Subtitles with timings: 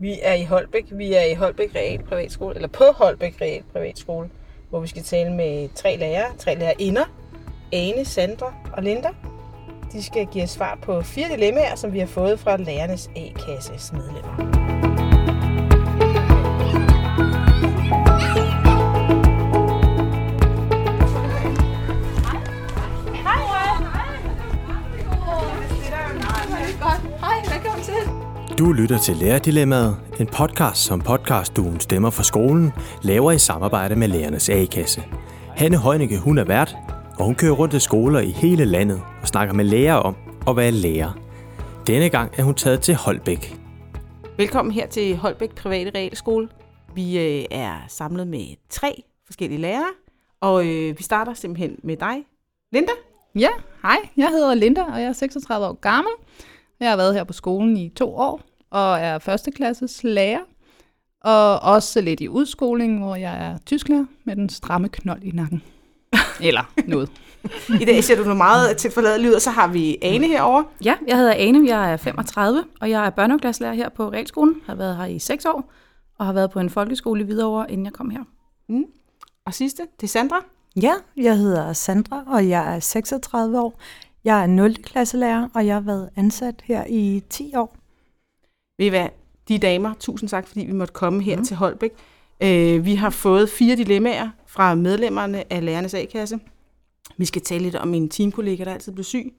[0.00, 0.84] Vi er i Holbæk.
[0.90, 4.30] Vi er i Holbæk Real Privatskole, eller på Holbæk Real Privatskole,
[4.70, 7.04] hvor vi skal tale med tre lærere, tre lærerinder.
[7.72, 9.08] Ane, Sandra og Linda.
[9.92, 13.92] De skal give os svar på fire dilemmaer, som vi har fået fra lærernes A-kasses
[13.92, 14.57] medlemmer.
[28.58, 34.08] Du lytter til Lærerdilemmaet, en podcast som podcastduen Stemmer for skolen, laver i samarbejde med
[34.08, 35.02] Lærernes A-kasse.
[35.56, 36.76] Hanne Højnække, hun er vært,
[37.18, 40.16] og hun kører rundt til skoler i hele landet og snakker med lærere om
[40.48, 41.18] at være lærer.
[41.86, 43.56] Denne gang er hun taget til Holbæk.
[44.36, 46.48] Velkommen her til Holbæk Private Realskole.
[46.94, 49.92] Vi øh, er samlet med tre forskellige lærere,
[50.40, 52.16] og øh, vi starter simpelthen med dig,
[52.72, 52.92] Linda.
[53.34, 53.50] Ja,
[53.82, 53.98] hej.
[54.16, 56.12] Jeg hedder Linda, og jeg er 36 år gammel.
[56.80, 60.40] Jeg har været her på skolen i to år, og er førsteklasses lærer.
[61.20, 65.62] Og også lidt i udskoling, hvor jeg er tysklærer med den stramme knold i nakken.
[66.40, 67.10] Eller noget.
[67.80, 70.62] I dag ser du noget meget til forladet ud, og så har vi Ane herover.
[70.84, 74.54] Ja, jeg hedder Ane, jeg er 35, og jeg er børnehaveklasselærer her på Realskolen.
[74.54, 75.72] Jeg har været her i 6 år,
[76.18, 78.24] og har været på en folkeskole i Hvidovre, inden jeg kom her.
[78.68, 78.84] Mm.
[79.46, 80.44] Og sidste, det er Sandra.
[80.82, 83.80] Ja, jeg hedder Sandra, og jeg er 36 år.
[84.24, 84.74] Jeg er 0.
[84.74, 87.76] klasselærer, og jeg har været ansat her i 10 år.
[88.78, 89.06] Ved I hvad,
[89.48, 91.44] de damer, tusind tak, fordi vi måtte komme her mm.
[91.44, 91.92] til Holbæk.
[92.42, 96.38] Øh, vi har fået fire dilemmaer fra medlemmerne af Lærernes A-kasse.
[97.16, 99.34] Vi skal tale lidt om en teamkollega, der altid blev syg.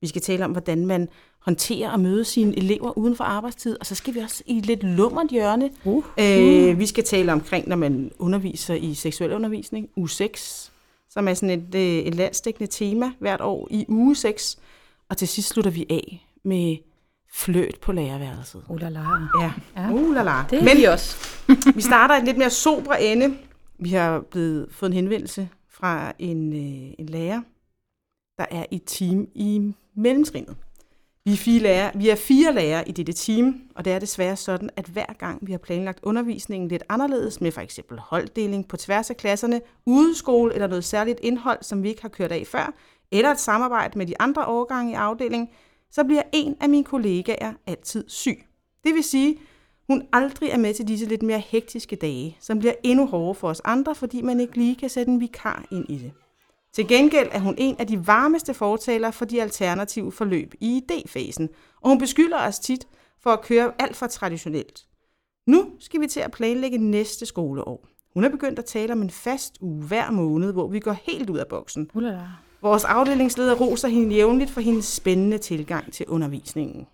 [0.00, 3.76] Vi skal tale om, hvordan man håndterer og møder sine elever uden for arbejdstid.
[3.80, 5.70] Og så skal vi også i lidt lummert hjørne.
[5.84, 6.04] Uh.
[6.18, 10.72] Øh, vi skal tale omkring, når man underviser i seksuel undervisning, uge 6,
[11.10, 14.58] som er sådan et, øh, et landsdækkende tema hvert år i uge 6.
[15.08, 16.76] Og til sidst slutter vi af med
[17.34, 18.64] fløt på lærerværelset.
[18.68, 19.00] Uh la la.
[19.40, 19.90] Ja, ja.
[19.92, 20.44] uh la la.
[20.50, 21.16] Det er Men, vi også.
[21.76, 23.36] vi starter et lidt mere sobre ende.
[23.78, 27.42] Vi har blevet fået en henvendelse fra en, øh, en lærer,
[28.38, 30.56] der er i team i mellemtrinnet.
[31.24, 34.36] Vi er, fire lærere, vi er fire lærere i dette team, og det er desværre
[34.36, 38.76] sådan, at hver gang vi har planlagt undervisningen lidt anderledes, med for eksempel holddeling på
[38.76, 42.74] tværs af klasserne, udeskole eller noget særligt indhold, som vi ikke har kørt af før,
[43.12, 45.48] eller et samarbejde med de andre årgange i afdelingen,
[45.94, 48.46] så bliver en af mine kollegaer altid syg.
[48.84, 49.38] Det vil sige,
[49.86, 53.48] hun aldrig er med til disse lidt mere hektiske dage, som bliver endnu hårdere for
[53.48, 56.12] os andre, fordi man ikke lige kan sætte en vikar ind i det.
[56.72, 61.46] Til gengæld er hun en af de varmeste fortalere for de alternative forløb i idéfasen,
[61.80, 62.86] og hun beskylder os tit
[63.22, 64.86] for at køre alt for traditionelt.
[65.46, 67.86] Nu skal vi til at planlægge næste skoleår.
[68.14, 71.30] Hun er begyndt at tale om en fast uge hver måned, hvor vi går helt
[71.30, 71.90] ud af boksen.
[71.94, 72.28] Ulala.
[72.64, 76.86] Vores afdelingsleder roser hende jævnligt for hendes spændende tilgang til undervisningen.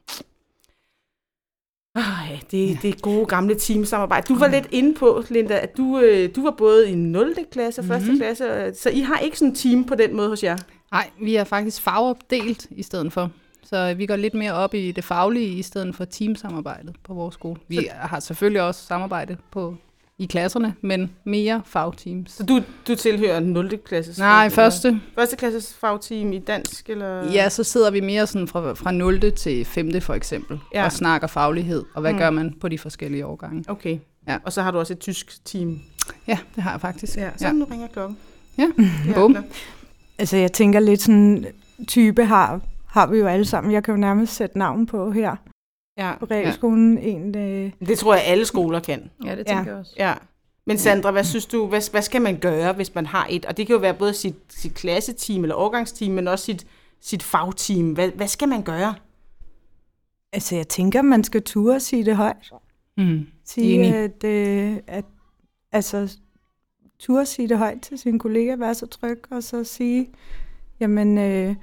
[1.94, 4.34] Ej, det, det er gode gamle teamsamarbejde.
[4.34, 7.34] Du var lidt inde på, Linda, at du, øh, du var både i 0.
[7.52, 8.02] klasse og 1.
[8.02, 8.16] Mm-hmm.
[8.16, 10.56] klasse, så I har ikke sådan en team på den måde hos jer?
[10.92, 13.30] Nej, vi er faktisk fagopdelt i stedet for.
[13.62, 17.34] Så vi går lidt mere op i det faglige i stedet for teamsamarbejdet på vores
[17.34, 17.60] skole.
[17.68, 19.76] Vi har selvfølgelig også samarbejde på
[20.20, 22.32] i klasserne, men mere fagteams.
[22.32, 23.78] Så du, du tilhører 0.
[23.78, 25.00] klasses Nej, første.
[25.14, 26.90] Første klasses fagteam i dansk?
[26.90, 27.32] Eller?
[27.32, 29.32] Ja, så sidder vi mere sådan fra, fra 0.
[29.32, 30.00] til 5.
[30.00, 30.84] for eksempel, ja.
[30.84, 32.18] og snakker faglighed, og hvad mm.
[32.18, 33.64] gør man på de forskellige årgange.
[33.68, 33.98] Okay,
[34.28, 34.38] ja.
[34.44, 35.80] og så har du også et tysk team?
[36.26, 37.16] Ja, det har jeg faktisk.
[37.16, 37.52] Ja, så ja.
[37.52, 38.16] nu ringer klokken.
[38.58, 38.66] Ja,
[39.14, 39.36] bum.
[40.18, 41.46] Altså jeg tænker lidt sådan,
[41.88, 43.72] type har, har vi jo alle sammen.
[43.72, 45.36] Jeg kan jo nærmest sætte navn på her
[45.98, 46.18] ja.
[46.18, 46.98] på realskolen.
[46.98, 47.04] Ja.
[47.04, 47.72] En, det...
[47.80, 49.10] det tror jeg, alle skoler kan.
[49.24, 49.70] Ja, det tænker ja.
[49.70, 49.92] jeg også.
[49.98, 50.14] Ja.
[50.66, 53.56] Men Sandra, hvad synes du, hvad, hvad skal man gøre, hvis man har et, og
[53.56, 56.66] det kan jo være både sit, sit klasseteam eller årgangsteam, men også sit,
[57.00, 57.92] sit fagteam.
[57.92, 58.94] Hvad, hvad skal man gøre?
[60.32, 62.52] Altså, jeg tænker, man skal ture sige det højt.
[62.96, 63.26] Mm.
[63.44, 65.04] Sige, at, øh, at,
[65.72, 66.18] altså,
[66.98, 70.10] ture sige det højt til sin kollega, være så tryg, og så sige,
[70.80, 71.54] jamen, øh,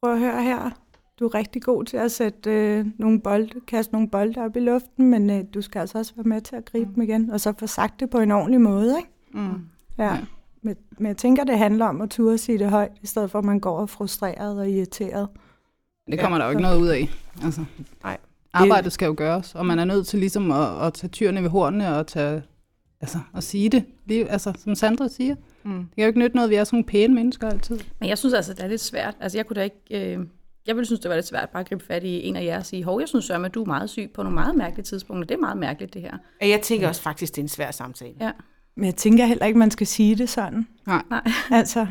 [0.00, 0.70] prøv at høre her,
[1.18, 4.60] du er rigtig god til at sætte øh, nogle bolde, kaste nogle bolde op i
[4.60, 6.94] luften, men øh, du skal altså også være med til at gribe mm.
[6.94, 9.10] dem igen, og så få sagt det på en ordentlig måde, ikke?
[9.32, 9.60] Mm.
[9.98, 10.18] Ja.
[10.62, 13.38] Men, men jeg tænker, det handler om at turde sige det højt, i stedet for
[13.38, 15.28] at man går og frustreret og irriteret.
[16.10, 17.08] Det kommer ja, der jo ikke noget ud af.
[17.44, 17.64] Altså,
[18.02, 18.16] Nej.
[18.52, 21.48] Arbejdet skal jo gøres, og man er nødt til ligesom at, at tage tyrene ved
[21.48, 22.42] hornene og tage,
[23.00, 25.34] altså, at sige det, lige, altså, som Sandra siger.
[25.62, 25.78] Mm.
[25.78, 27.80] Det kan jo ikke nytte noget, vi er sådan nogle pæne mennesker altid.
[28.00, 29.16] Men jeg synes altså, det er lidt svært.
[29.20, 30.14] Altså, jeg kunne da ikke...
[30.14, 30.26] Øh
[30.66, 32.58] jeg ville synes, det var lidt svært bare at gribe fat i en af jer
[32.58, 35.26] og sige, hov, jeg synes at du er meget syg på nogle meget mærkelige tidspunkter.
[35.26, 36.18] Det er meget mærkeligt, det her.
[36.40, 38.14] Jeg tænker også faktisk, det er en svær samtale.
[38.20, 38.30] Ja.
[38.76, 40.66] Men jeg tænker heller ikke, man skal sige det sådan.
[40.86, 41.02] Nej.
[41.10, 41.22] Nej.
[41.58, 41.86] Altså,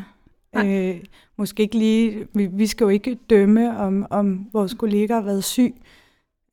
[0.54, 0.88] Nej.
[0.90, 1.04] Øh,
[1.36, 5.44] måske ikke lige, vi, vi skal jo ikke dømme, om, om vores kollega har været
[5.44, 5.74] syg,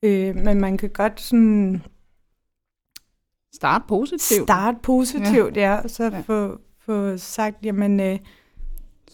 [0.04, 1.84] øh, men man kan godt sådan
[3.56, 4.44] Start positivt.
[4.44, 6.10] Start positivt, ja, og så Ja.
[6.10, 6.20] ja.
[6.20, 8.20] få, få sagt, jamen, øh,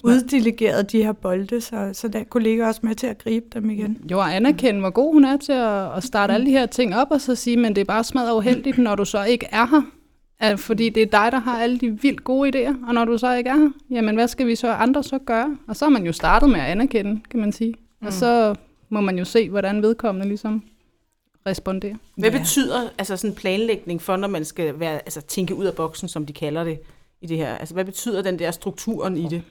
[0.04, 3.98] uddelegeret de her bolde, så, så der kollega også med til at gribe dem igen.
[4.12, 6.96] Jo, og anerkende, hvor god hun er til at, at starte alle de her ting
[6.96, 9.66] op, og så sige, men det er bare smadret uheldigt, når du så ikke er
[9.68, 9.82] her.
[10.40, 13.18] At, fordi det er dig, der har alle de vildt gode idéer, og når du
[13.18, 15.58] så ikke er her, jamen hvad skal vi så andre så gøre?
[15.68, 17.74] Og så har man jo startet med at anerkende, kan man sige.
[18.02, 18.08] Mm.
[18.08, 18.56] Og så
[18.90, 20.64] må man jo se, hvordan vedkommende ligesom
[21.48, 21.96] responderer.
[22.18, 22.38] Hvad Ja.
[22.38, 26.26] betyder altså sådan planlægning for, når man skal være, altså, tænke ud af boksen, som
[26.26, 26.80] de kalder det
[27.22, 27.56] i det her?
[27.56, 29.42] Altså, hvad betyder den der strukturen i det?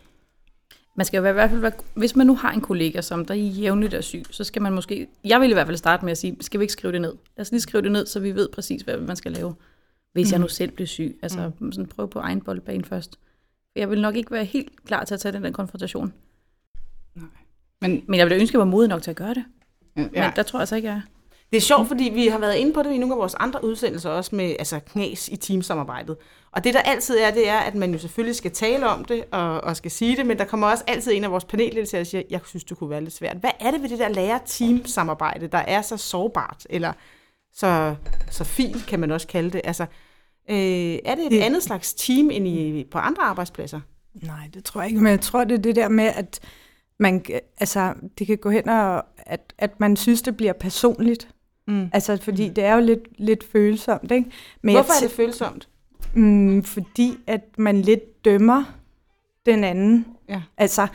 [0.98, 3.34] Man skal jo i hvert fald være, hvis man nu har en kollega, som der
[3.34, 6.18] jævnligt er syg, så skal man måske, jeg vil i hvert fald starte med at
[6.18, 7.14] sige, skal vi ikke skrive det ned?
[7.36, 9.54] Lad os lige skrive det ned, så vi ved præcis, hvad man skal lave,
[10.12, 10.32] hvis mm.
[10.32, 11.18] jeg nu selv bliver syg.
[11.22, 11.72] Altså mm.
[11.72, 13.18] sådan prøv på egen boldbane først.
[13.72, 16.12] For jeg vil nok ikke være helt klar til at tage den der konfrontation.
[17.80, 19.44] Men Men jeg ville da ønske, at jeg var modig nok til at gøre det.
[19.96, 20.02] Ja.
[20.02, 21.17] Men der tror jeg så ikke, jeg er.
[21.50, 23.64] Det er sjovt, fordi vi har været inde på det i nogle af vores andre
[23.64, 26.16] udsendelser også med altså, knas i teamsamarbejdet.
[26.52, 29.24] Og det der altid er, det er, at man jo selvfølgelig skal tale om det
[29.32, 32.06] og, og skal sige det, men der kommer også altid en af vores paneldeltagere og
[32.06, 33.36] siger, jeg synes, det kunne være lidt svært.
[33.36, 36.92] Hvad er det ved det der lærer-teamsamarbejde, der er så sårbart, eller
[37.54, 37.94] så,
[38.30, 39.60] så fint, kan man også kalde det?
[39.64, 39.82] Altså,
[40.50, 40.56] øh,
[41.04, 43.80] er det et Det- andet slags team end i, på andre arbejdspladser?
[44.14, 46.40] Nej, det tror jeg ikke, men jeg tror, det er det der med, at
[46.98, 47.24] man,
[47.60, 51.28] altså, det kan gå hen og, at, at man synes, det bliver personligt.
[51.68, 51.90] Mm.
[51.92, 54.30] Altså, fordi det er jo lidt, lidt følsomt, ikke?
[54.62, 55.68] Men Hvorfor er det følsomt?
[56.14, 58.64] Mm, fordi at man lidt dømmer
[59.46, 60.06] den anden.
[60.28, 60.42] Ja.
[60.58, 60.86] Altså,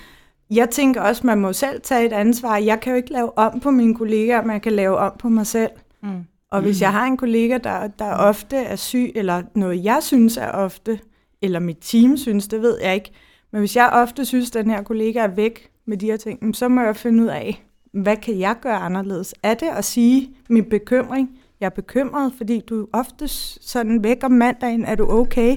[0.50, 2.58] jeg tænker også, man må selv tage et ansvar.
[2.58, 5.30] Jeg kan jo ikke lave om på mine kollegaer, men jeg kan lave om på
[5.30, 5.72] mig selv.
[6.04, 6.10] Mm.
[6.52, 10.38] Og hvis jeg har en kollega, der, der ofte er syg, eller noget jeg synes
[10.38, 11.00] er ofte,
[11.42, 13.12] eller mit team synes, det ved jeg ikke.
[13.52, 16.40] Men hvis jeg ofte synes, at den her kollega er væk med de her ting,
[16.42, 17.64] mm, så må jeg finde ud af,
[17.94, 19.36] hvad kan jeg gøre anderledes?
[19.44, 21.40] Er det at sige min bekymring?
[21.60, 24.86] Jeg er bekymret, fordi du er ofte sådan væk om mandagen.
[24.86, 25.56] Er du okay?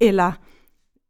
[0.00, 0.32] Eller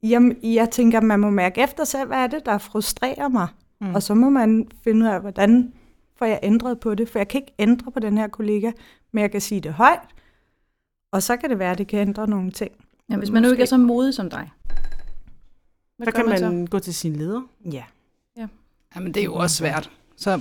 [0.02, 3.48] jeg, jeg tænker, man må mærke efter selv, hvad er det, der frustrerer mig?
[3.80, 3.94] Mm.
[3.94, 5.72] Og så må man finde ud af, hvordan
[6.16, 7.08] får jeg ændret på det.
[7.08, 8.72] For jeg kan ikke ændre på den her kollega,
[9.12, 10.00] men jeg kan sige det højt.
[11.12, 12.72] Og så kan det være, at det kan ændre nogle ting.
[13.10, 14.50] Ja, hvis man nu ikke er så modig som dig.
[15.96, 16.50] Hvad Så kan man, så?
[16.50, 17.42] man gå til sin leder.
[17.72, 17.84] Ja.
[18.96, 19.90] Jamen, det er jo også svært.
[20.18, 20.40] Så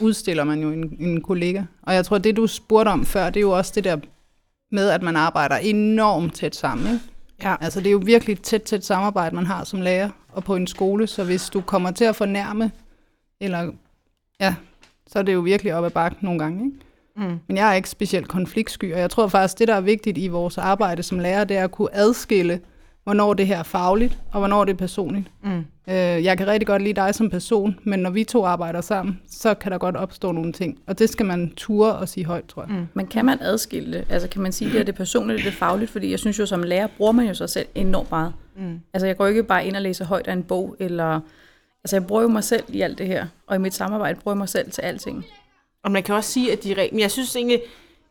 [0.00, 1.62] udstiller man jo en, en kollega.
[1.82, 3.96] Og jeg tror, det du spurgte om før, det er jo også det der
[4.70, 6.86] med, at man arbejder enormt tæt sammen.
[6.86, 7.04] Ikke?
[7.42, 7.56] Ja.
[7.60, 10.56] Altså, det er jo virkelig et tæt, tæt samarbejde, man har som lærer og på
[10.56, 11.06] en skole.
[11.06, 12.70] Så hvis du kommer til at fornærme,
[13.40, 13.72] eller
[14.40, 14.54] ja,
[15.06, 16.64] så er det jo virkelig op ad bakke nogle gange.
[16.64, 16.78] Ikke?
[17.16, 17.38] Mm.
[17.46, 20.28] Men jeg er ikke specielt konfliktsky, og jeg tror faktisk, det der er vigtigt i
[20.28, 22.60] vores arbejde som lærer, det er at kunne adskille,
[23.04, 25.30] hvornår det her er fagligt, og hvornår det er personligt.
[25.44, 25.64] Mm.
[25.88, 25.94] Øh,
[26.24, 29.54] jeg kan rigtig godt lide dig som person, men når vi to arbejder sammen, så
[29.54, 30.78] kan der godt opstå nogle ting.
[30.86, 32.76] Og det skal man ture og sige højt, tror jeg.
[32.76, 32.86] Mm.
[32.94, 34.06] Men kan man adskille det?
[34.08, 35.90] Altså kan man sige, at det er det personlige, det er det fagligt?
[35.90, 38.32] Fordi jeg synes jo, som lærer bruger man jo sig selv enormt meget.
[38.56, 38.80] Mm.
[38.92, 41.20] Altså jeg går ikke bare ind og læser højt af en bog, eller...
[41.84, 44.34] Altså jeg bruger jo mig selv i alt det her, og i mit samarbejde bruger
[44.34, 45.24] jeg mig selv til alting.
[45.84, 46.88] Og man kan også sige, at de regler...
[46.92, 47.60] Men jeg synes egentlig...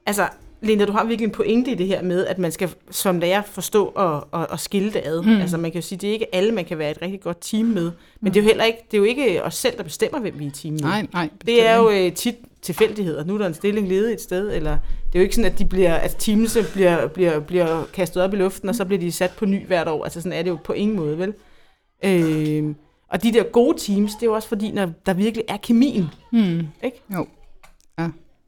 [0.05, 0.27] Altså,
[0.62, 3.42] Linda, du har virkelig en pointe i det her med, at man skal som lærer
[3.42, 5.22] forstå og, og, og skille det ad.
[5.22, 5.42] Mm.
[5.42, 7.38] Altså man kan jo sige, det er ikke alle, man kan være et rigtig godt
[7.42, 7.92] team med.
[8.22, 10.40] Men det er jo heller ikke, det er jo ikke os selv, der bestemmer, hvem
[10.40, 10.81] vi er team med.
[10.81, 11.30] Nej, nej.
[11.46, 13.25] Det er jo øh, tit tilfældigheder.
[13.25, 14.72] Nu er der en stilling ledig et sted, eller
[15.06, 18.34] det er jo ikke sådan, at de bliver, at teamene bliver, bliver, bliver kastet op
[18.34, 20.03] i luften, og så bliver de sat på ny hvert år.
[20.03, 21.34] Altså sådan er det jo på ingen måde, vel?
[22.06, 22.75] Øh,
[23.10, 26.08] og de der gode teams, det er jo også fordi, når der virkelig er kemien.
[26.32, 26.68] Hmm.
[26.84, 27.01] Ikke?
[27.13, 27.27] Jo.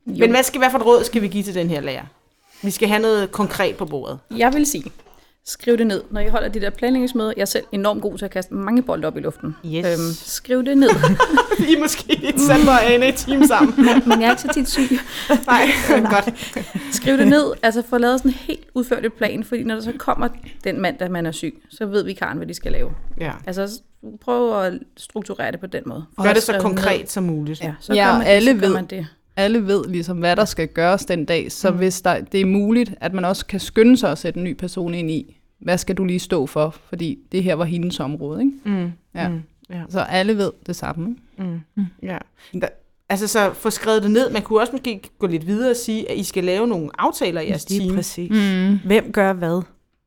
[0.05, 2.03] Men hvad, skal, hvad for et råd skal vi give til den her lærer?
[2.61, 4.19] Vi skal have noget konkret på bordet.
[4.37, 4.83] Jeg vil sige,
[5.45, 6.03] skriv det ned.
[6.11, 8.81] Når I holder de der planlægningsmøder, jeg er selv enormt god til at kaste mange
[8.81, 9.55] bolde op i luften.
[9.65, 9.85] Yes.
[9.85, 10.89] Øhm, skriv det ned.
[11.67, 13.73] Vi er måske et Sandra og Anne team sammen.
[14.07, 14.99] Men jeg er ikke så tit syg.
[15.47, 15.67] Nej,
[16.09, 16.55] godt.
[16.95, 19.93] Skriv det ned, altså få lavet sådan en helt udførlig plan, fordi når der så
[19.97, 20.27] kommer
[20.63, 22.91] den mandag, man er syg, så ved vi hvad de skal lave.
[23.19, 23.31] Ja.
[23.47, 23.79] Altså
[24.21, 26.05] prøv at strukturere det på den måde.
[26.23, 27.07] Gør det så konkret ned.
[27.07, 27.61] som muligt.
[27.61, 29.07] Ja, så Ja, man, alle det, så gør ved- man det.
[29.35, 31.77] Alle ved ligesom, hvad der skal gøres den dag, så mm.
[31.77, 34.53] hvis der, det er muligt, at man også kan skynde sig at sætte en ny
[34.53, 38.39] person ind i, hvad skal du lige stå for, fordi det her var hendes område.
[38.41, 38.51] Ikke?
[38.65, 38.91] Mm.
[39.15, 39.29] Ja.
[39.29, 39.41] Mm.
[39.69, 39.81] ja.
[39.89, 41.15] Så alle ved det samme.
[41.39, 41.51] Ikke?
[41.75, 41.85] Mm.
[42.03, 42.17] Ja.
[42.53, 42.67] Der,
[43.09, 44.31] altså så få skrevet det ned.
[44.31, 47.41] Man kunne også måske gå lidt videre og sige, at I skal lave nogle aftaler
[47.41, 47.95] i jeres Lige team.
[47.95, 48.31] præcis.
[48.31, 48.79] Mm.
[48.85, 49.61] Hvem gør hvad?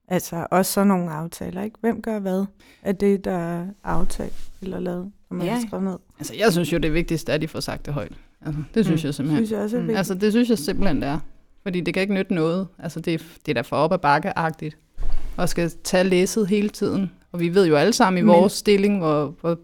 [0.09, 1.76] Altså også sådan nogle aftaler, ikke?
[1.80, 2.45] Hvem gør hvad?
[2.83, 5.52] Er det, der er aftalt eller lavet, når man Ja.
[5.52, 5.59] ja.
[5.59, 5.97] har skrevet ned?
[6.18, 8.12] Altså, jeg synes jo, det vigtigste er, at de får sagt det højt.
[8.47, 9.07] Altså, det synes Mm.
[9.07, 9.47] jeg simpelthen.
[9.47, 9.87] Synes jeg også er Mm.
[9.87, 9.99] vigtigt.
[9.99, 11.19] Altså, det synes jeg simpelthen, det er.
[11.62, 12.66] Fordi det kan ikke nytte noget.
[12.78, 14.76] Altså, det er, det er da for op ad bakkeagtigt.
[15.37, 17.11] Og skal tage læset hele tiden.
[17.33, 19.59] Og vi ved jo alle sammen i Men- vores stilling, hvor, hvor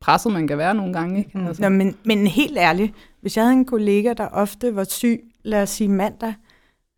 [0.00, 1.18] presset man kan være nogle gange.
[1.18, 1.38] Ikke?
[1.38, 1.46] Mm.
[1.46, 5.20] Altså, Nå, men, men helt ærligt, hvis jeg havde en kollega, der ofte var syg,
[5.44, 6.34] lad os sige mandag,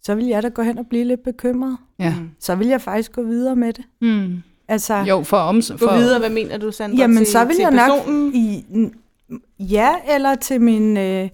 [0.02, 1.76] så vil jeg da gå hen og blive lidt bekymret.
[1.98, 2.14] Ja.
[2.40, 3.84] Så vil jeg faktisk gå videre med det.
[4.00, 4.42] Mm.
[4.68, 5.70] Altså, Jo, for oms...
[5.70, 8.34] Gå For, videre, hvad mener du, Sandra, Jamen, til, så vil til jeg nok personen?
[8.34, 8.64] i,
[9.58, 11.28] ja, eller til min, øh,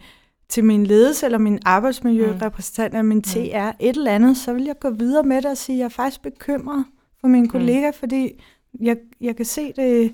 [0.48, 3.36] til min ledelse, eller min arbejdsmiljørepræsentant, eller min TR,
[3.80, 5.88] et eller andet, så vil jeg gå videre med det og sige, at jeg er
[5.88, 6.84] faktisk bekymret
[7.20, 8.42] for mine kollega, fordi
[8.80, 10.12] jeg, jeg kan se det,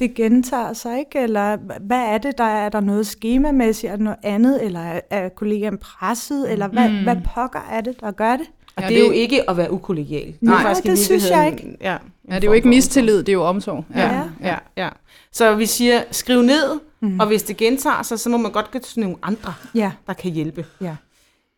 [0.00, 1.18] det gentager sig, ikke?
[1.18, 4.80] Eller hvad er det, der er, er der noget skemamæssigt, er der noget andet, eller
[4.80, 7.02] er, er kollegaen presset, eller hvad, Mm.
[7.02, 8.46] hvad pokker er det, der gør det?
[8.76, 10.26] Og Ja, det er jo det- ikke at være ukollegial.
[10.26, 11.96] Det Nej, faktisk i det synes jeg virkeligheden- Ja,
[12.30, 13.84] ja, det er jo ikke mistillid, det er jo omsorg.
[13.94, 14.22] Ja.
[14.42, 14.88] ja, ja.
[15.32, 17.20] Så vi siger, skriv ned, Mm.
[17.20, 20.12] og hvis det gentager sig, så må man godt gå til nogle andre, Ja, der
[20.12, 20.66] kan hjælpe.
[20.80, 20.96] ja.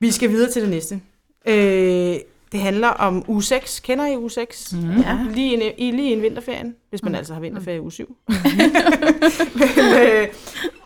[0.01, 1.01] Vi skal videre til det næste.
[1.49, 2.17] Øh,
[2.53, 3.81] det handler om uge 6.
[3.81, 4.73] Kender I uge 6?
[4.73, 4.91] Mm.
[5.01, 5.19] Ja.
[5.35, 7.17] Lige, ind, i, lige inden vinterferien, hvis man Mm.
[7.17, 8.17] altså har vinterferie i uge 7.
[9.55, 10.29] Men, øh,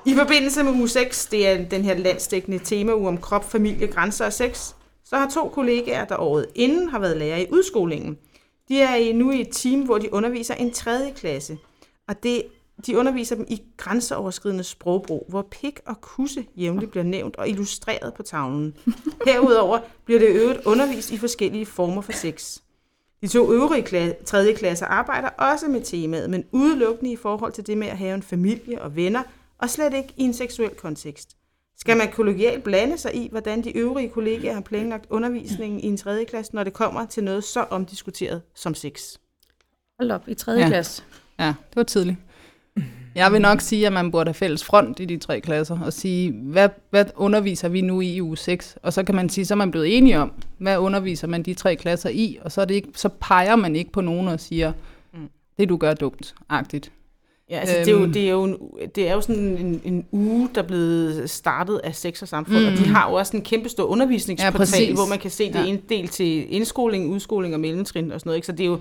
[0.07, 4.27] I forbindelse med uge 6, det er den her landsdækkende temauge om krop, familie, grænser
[4.27, 4.71] og sex,
[5.05, 8.17] så har to kollegaer, der året inden har været lærer i udskolingen.
[8.69, 11.59] De er nu i et team, hvor de underviser en tredje klasse.
[12.09, 12.45] Og det,
[12.87, 18.14] de underviser dem i grænseoverskridende sprogbrug, hvor pik og kusse jævnligt bliver nævnt og illustreret
[18.14, 18.76] på tavlen.
[19.26, 22.59] Herudover bliver det øvet undervist i forskellige former for sex.
[23.23, 27.66] De to øvrige kla- tredje klasser arbejder også med temaet, men udelukkende i forhold til
[27.66, 29.23] det med at have en familie og venner,
[29.59, 31.37] og slet ikke i en seksuel kontekst.
[31.79, 35.97] Skal man kollegialt blande sig i, hvordan de øvrige kollegaer har planlagt undervisningen i en
[35.97, 39.00] tredje klasse, når det kommer til noget så omdiskuteret som sex?
[40.00, 40.64] Hold op, i tredje Ja.
[40.64, 40.71] ja.
[40.71, 41.02] klasse.
[41.38, 42.17] Ja, det var tidligt.
[43.14, 45.93] Jeg vil nok sige, at man burde have fælles front i de tre klasser, og
[45.93, 48.76] sige, hvad, hvad underviser vi nu i i uge 6?
[48.83, 51.55] Og så kan man sige, så er man blevet enige om, hvad underviser man de
[51.55, 54.41] tre klasser i, og så, er det ikke, så peger man ikke på nogen og
[54.41, 54.73] siger,
[55.14, 55.29] Mm.
[55.59, 56.93] det du gør dumt, agtigt.
[57.53, 57.85] Ja, altså øhm.
[57.85, 58.57] det, er jo, det, er jo en,
[58.95, 62.59] det er jo sådan en, en uge, der er blevet startet af sex og samfund,
[62.61, 62.67] mm.
[62.67, 62.85] og de Mm.
[62.95, 64.91] har jo også en kæmpe stor undervisningsportal, Ja, præcis.
[64.95, 65.61] hvor man kan se det Ja.
[65.61, 65.67] ja.
[65.67, 68.37] en del til indskoling, udskoling og mellemtrin og sådan noget.
[68.37, 68.47] Ikke?
[68.47, 68.79] Så det er jo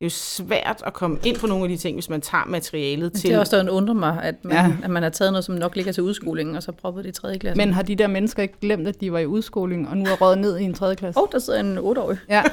[0.00, 2.44] det er jo svært at komme ind på nogle af de ting, hvis man tager
[2.46, 3.30] materialet til.
[3.30, 4.72] Det er også der undrer mig, at man, Ja.
[4.84, 7.20] at man har taget noget, som nok ligger til udskolingen, og så proppet det i
[7.20, 7.56] tredje klasse.
[7.56, 10.14] Men har de der mennesker ikke glemt, at de var i udskoling, og nu er
[10.14, 11.18] røget ned i en tredje klasse?
[11.18, 12.18] Åh, oh, der sidder en otteårig.
[12.28, 12.42] Ja.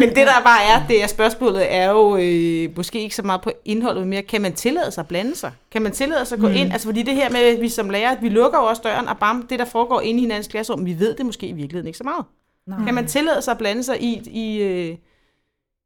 [0.00, 3.40] Men det der bare er, det er spørgsmålet, er jo øh, måske ikke så meget
[3.40, 5.52] på indholdet, men mere, kan man tillade sig at blande sig?
[5.72, 6.54] Kan man tillade sig at gå mm.
[6.54, 6.72] ind?
[6.72, 9.18] Altså fordi det her med, at vi som lærer, vi lukker jo også døren, og
[9.18, 11.98] bam, det der foregår inde i hinandens klasserum, vi ved det måske i virkeligheden ikke
[11.98, 12.24] så meget.
[12.68, 12.84] Nej.
[12.84, 14.96] Kan man tillade sig at blande sig i, i, øh,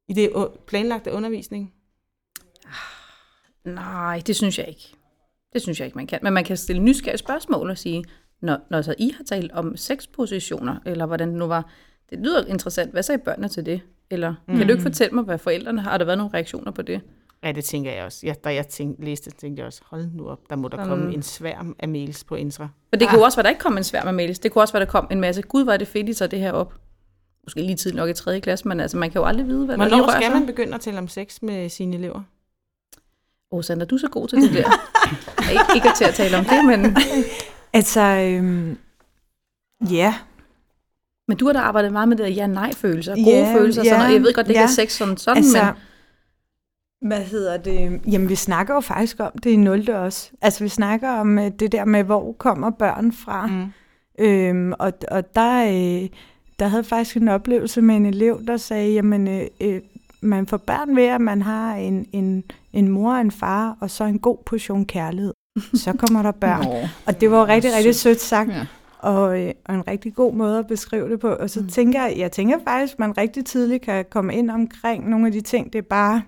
[0.09, 0.31] i det
[0.67, 1.75] planlagte undervisning?
[3.65, 4.95] Nej, det synes jeg ikke.
[5.53, 6.19] Det synes jeg ikke, man kan.
[6.23, 8.05] Men man kan stille nysgerrige spørgsmål og sige,
[8.41, 11.71] når, når så I har talt om sexpositioner, eller hvordan det nu var,
[12.11, 12.93] det lyder interessant.
[12.93, 13.81] Hvad sagde børnene til det?
[14.11, 14.57] Eller mm.
[14.57, 15.91] kan du ikke fortælle mig, hvad forældrene har?
[15.91, 17.01] Har der været nogle reaktioner på det?
[17.45, 18.27] Ja, det tænker jeg også.
[18.27, 20.87] Ja, da jeg tænkte, læste det, tænkte jeg også, hold nu op, der må der
[20.87, 22.69] komme en sværm af mails på Intra.
[22.93, 24.39] Og det kan jo også være, der ikke kom en svær med mails.
[24.39, 25.43] Det kunne også være, der kom en masse.
[25.43, 26.75] Gud, hvor er det fedt, I tager det her op.
[27.45, 29.79] Måske lige tidligt nok i tredje klasse, men altså, man kan jo aldrig vide, hvad
[29.79, 32.23] der lige Hvornår skal man begynde at tale om sex med sine elever?
[33.51, 34.71] Åh, oh, Sandra, du er så god til det der.
[35.53, 36.97] ikke, ikke til at tale om det, men,
[37.73, 38.79] Altså, øhm,
[39.91, 40.15] ja,
[41.29, 43.83] men du har da arbejdet meget med det der ja-nej-følelser, gode Ja, følelser.
[43.85, 44.67] ja, sådan, og jeg ved godt, det ikke ja.
[44.67, 45.73] er sex sådan, sådan altså, men
[47.03, 48.01] hvad hedder det?
[48.13, 49.91] Jamen, vi snakker jo faktisk om det i 0.
[49.91, 50.31] også.
[50.43, 53.47] Altså, vi snakker om øh, det der med, hvor kommer børn fra.
[53.47, 53.65] Mm.
[54.19, 56.09] Øhm, og, og der, øh,
[56.59, 59.81] der havde faktisk en oplevelse med en elev, der sagde, jamen, øh, øh,
[60.21, 63.91] man får børn ved, at man har en, en, en mor og en far, og
[63.91, 65.33] så en god portion kærlighed.
[65.75, 66.65] Så kommer der børn.
[66.69, 66.75] Nå.
[67.07, 68.67] Og det var rigtig, rigtig sødt sagt, Ja.
[68.99, 71.29] og, øh, og en rigtig god måde at beskrive det på.
[71.29, 71.69] Og så mm.
[71.69, 75.33] tænker jeg, jeg tænker faktisk, at man rigtig tidligt kan komme ind omkring nogle af
[75.33, 75.73] de ting.
[75.73, 76.23] Det er bare,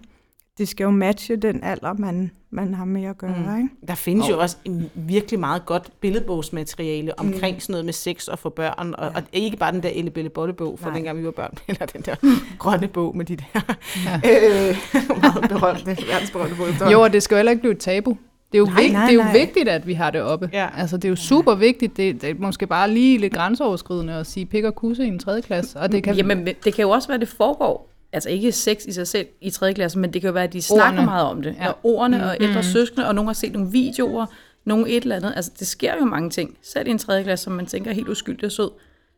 [0.59, 3.35] det skal jo matche den alder, man, man har med at gøre.
[3.39, 3.51] Mm.
[3.51, 3.57] Mm.
[3.57, 3.69] Ikke?
[3.89, 8.39] Der findes jo også en virkelig meget godt billedbogsmateriale omkring sådan noget med sex og
[8.39, 10.95] for børn, og, og ikke bare den der Elle Belle Bolle bog fra Nej.
[10.95, 12.15] dengang vi var børn, eller den der
[12.59, 14.21] grønne bog med de der Ja.
[14.71, 14.77] øh,
[15.23, 16.93] meget berømte, verdensberømte bog.
[16.93, 18.17] Jo, og det skal jo heller ikke blive et tabu.
[18.53, 19.33] Det er jo, Nej, vigt, nej, det er jo nej.
[19.33, 20.51] vigtigt, at vi har det oppe.
[20.53, 20.69] Ja.
[20.77, 21.97] Altså, det er jo super vigtigt.
[21.97, 25.19] Det, det er måske bare lige lidt grænseoverskridende at sige pik og kusse i en
[25.19, 25.81] tredje klasse.
[25.81, 28.53] Og det kan, Jamen, men det kan jo også være, at det foregår, altså ikke
[28.53, 30.85] sex i sig selv i tredje klasse, men det kan jo være, at de snakker
[30.87, 31.05] Ordene.
[31.05, 31.57] meget om det.
[31.61, 31.69] Ja.
[31.69, 32.63] Og ordene og ældre Mhm.
[32.63, 34.27] søskende, og nogen har set nogle videoer,
[34.65, 35.33] nogle et eller andet.
[35.37, 37.95] Altså, det sker jo mange ting, selv i en tredje klasse, som man tænker er
[37.95, 38.71] helt uskyldig og sød.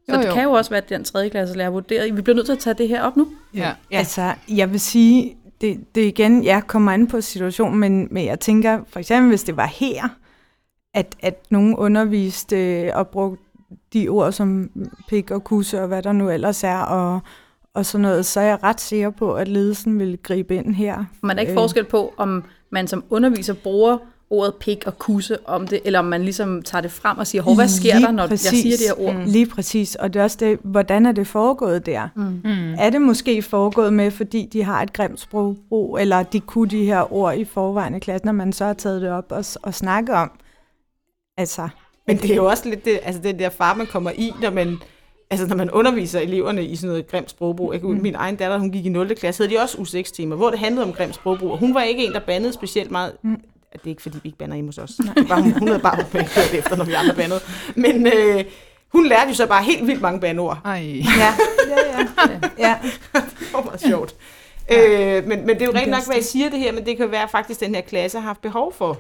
[0.08, 0.34] Så Jo, det jo.
[0.34, 2.16] kan jo også være, at den tredje klasse lærer vurderet.
[2.16, 3.28] Vi bliver nødt til at tage det her op nu.
[3.54, 3.72] ja.
[3.92, 3.98] Ja.
[3.98, 8.40] Altså, jeg vil sige, det, det igen, jeg kommer an på situationen, men, men jeg
[8.40, 10.08] tænker, for eksempel hvis det var her,
[10.94, 13.42] at, at nogen underviste og brugte
[13.92, 14.70] de ord som
[15.08, 17.20] pik og kusse og hvad der nu ellers er, og,
[17.76, 21.04] og sådan noget, så er jeg ret sikker på, at ledelsen vil gribe ind her.
[21.23, 21.56] Man er ikke Øh.
[21.56, 23.99] forskel på, om man som underviser bruger
[24.30, 27.42] ordet pik og kusse om det, eller om man ligesom tager det frem og siger,
[27.42, 28.52] Hov, hvad sker Lige der, når præcis.
[28.52, 29.14] jeg siger det her ord?
[29.14, 29.30] Mm.
[29.30, 29.95] Lige præcis.
[29.95, 32.09] Og det er også det, hvordan er det foregået der?
[32.14, 32.23] Mm.
[32.45, 32.75] Mm.
[32.78, 36.85] Er det måske foregået med, fordi de har et grimt sprogbrug, eller de kunne de
[36.85, 39.75] her ord i forvejen i klassen, når man så har taget det op og, og
[39.75, 40.30] snakket om?
[41.37, 41.68] Altså,
[42.06, 44.50] Men det er jo også lidt det, altså den der far, man kommer i, når
[44.50, 44.76] man,
[45.30, 47.73] altså når man underviser eleverne i sådan noget grimt sprogbrug.
[47.73, 48.02] Jeg kan, mm.
[48.02, 49.14] Min egen datter, hun gik i 0.
[49.14, 51.50] klasse, havde de også U6-timer, hvor det handlede om grimt sprogbrug.
[51.50, 53.12] Og hun var ikke en, der bandede specielt meget.
[53.23, 53.40] Mm.
[53.73, 54.90] Det er ikke, fordi vi ikke bander hjemme hos os.
[55.28, 57.40] Var, hun, hun havde bare hørt efter, når vi andre bandede.
[57.75, 58.45] Men øh,
[58.88, 60.59] hun lærte jo så bare helt vildt mange bandord.
[60.64, 60.73] Ej.
[60.73, 61.35] ja,
[61.68, 62.09] ja, ja.
[62.59, 62.78] ja.
[63.12, 64.14] Det var meget sjovt.
[64.73, 66.97] Øh, men, men det er jo rent nok, hvad jeg siger det her, men det
[66.97, 68.99] kan være faktisk, at den her klasse har haft behov for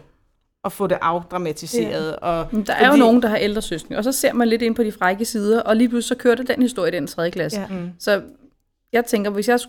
[0.66, 2.10] at få det afdramatiseret.
[2.22, 2.26] Ja.
[2.28, 4.62] Og, Men Der er jo nogen, der har ældre søskende, og så ser man lidt
[4.62, 7.30] ind på de frække sider, og lige pludselig så kørte den historie i den tredje
[7.30, 7.60] klasse.
[7.60, 7.66] Ja.
[7.66, 7.90] Mm.
[7.98, 8.22] Så
[8.92, 9.60] jeg tænker, hvis jeg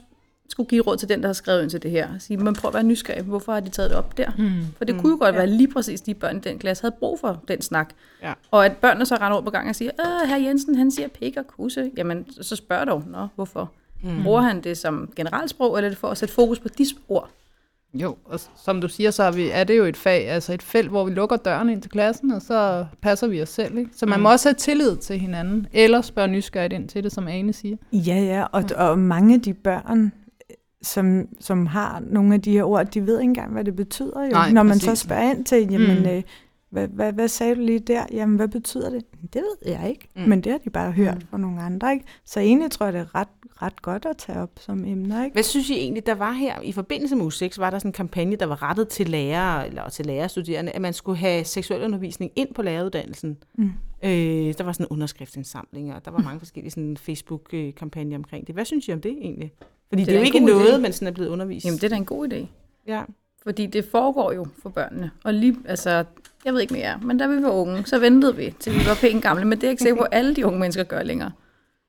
[0.49, 2.69] skulle give råd til den, der har skrevet ind til det her, sige, man prøv
[2.69, 4.29] at være nysgerrig, hvorfor har de taget det op der?
[4.37, 4.51] Mm.
[4.77, 7.19] For det kunne jo godt være lige præcis de børn i den klasse havde brug
[7.19, 7.89] for den snak.
[8.23, 8.33] Ja.
[8.51, 11.07] Og at børnene så render over på gang og siger, øh, herr Jensen, han siger
[11.07, 11.91] pik og kusse.
[11.97, 13.71] Jamen, så- så spørg dog, nå, hvorfor?
[14.03, 14.23] Mm.
[14.23, 17.29] Bruger han det som generalsprog, eller er det for at sætte fokus på de ord?
[17.93, 20.61] Jo, og som du siger, så er, vi, er det jo et fag, altså et
[20.61, 23.77] felt, hvor vi lukker døren ind til klassen, og så passer vi os selv.
[23.77, 23.89] Ikke?
[23.95, 27.27] Så man må også have tillid til hinanden, eller spørge nysgerrigt ind til det, som
[27.27, 27.77] Ane siger.
[27.93, 30.11] Ja, ja, og, og mange af de børn,
[30.81, 34.23] som, som har nogle af de her ord, de ved ikke engang, hvad det betyder
[34.25, 34.29] jo.
[34.31, 34.83] Nej, Når man præcis.
[34.89, 36.03] så spørger ind til, jamen, Mm.
[36.03, 36.09] mm.
[36.09, 36.23] øh,
[36.69, 38.05] hvad, hvad, hvad sagde du lige der?
[38.11, 39.03] Jamen, hvad betyder det?
[39.33, 40.21] Det ved jeg ikke, Mm.
[40.21, 40.29] mm.
[40.29, 42.05] men det har de bare hørt fra nogle andre, ikke?
[42.25, 43.27] Så egentlig tror jeg, det er ret,
[43.61, 45.33] ret godt at tage op som emner, ikke?
[45.33, 47.93] Hvad synes I egentlig, der var her i forbindelse med U6, var der sådan en
[47.93, 52.31] kampagne, der var rettet til lærere eller til lærerstuderende, at man skulle have seksuel undervisning
[52.35, 53.37] ind på læreruddannelsen.
[53.57, 53.71] Mm.
[54.03, 54.09] Øh,
[54.57, 58.55] der var sådan en underskriftsindsamling, og der var mange forskellige sådan Facebook-kampagner omkring det.
[58.55, 59.51] Hvad synes I om det egentlig?
[59.89, 60.81] Fordi det, Det det er jo ikke noget, idé.
[60.81, 61.65] man sådan er blevet undervist.
[61.65, 62.45] Jamen, det er da en god idé.
[62.87, 63.03] ja.
[63.43, 65.11] Fordi det foregår jo for børnene.
[65.23, 66.03] Og lige, altså,
[66.47, 68.97] jeg ved ikke mere, men da vi var unge, så ventede vi, til vi var
[69.01, 69.45] pænt gamle.
[69.45, 71.31] Men det er ikke sikker på, at alle de unge mennesker gør længere.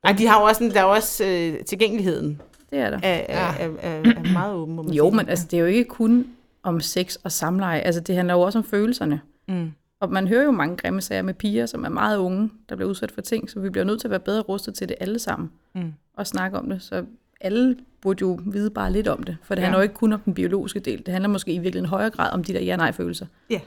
[0.04, 2.98] Ej, de har jo også, en- der er også øh, tilgængeligheden Det er der.
[3.02, 5.16] er, er, er, er, er meget åben, må man Jo, sige.
[5.16, 6.26] men altså, det er jo ikke kun
[6.62, 7.80] om sex og samleje.
[7.80, 9.20] Altså, det handler jo også om følelserne.
[9.48, 9.72] Mm.
[10.00, 12.90] Og man hører jo mange grimme sager med piger, som er meget unge, der bliver
[12.90, 15.18] udsat for ting, så vi bliver nødt til at være bedre rustet til det alle
[15.18, 15.50] sammen.
[15.74, 15.92] Mm.
[16.16, 16.82] Og snakke om det.
[16.82, 17.04] Så
[17.40, 19.36] alle burde jo vide bare lidt om det.
[19.42, 19.64] For det Ja.
[19.66, 20.98] handler jo ikke kun om den biologiske del.
[21.06, 23.26] Det handler måske i virkeligheden i højere grad om de der ja-nej-følelser.
[23.50, 23.60] Ja,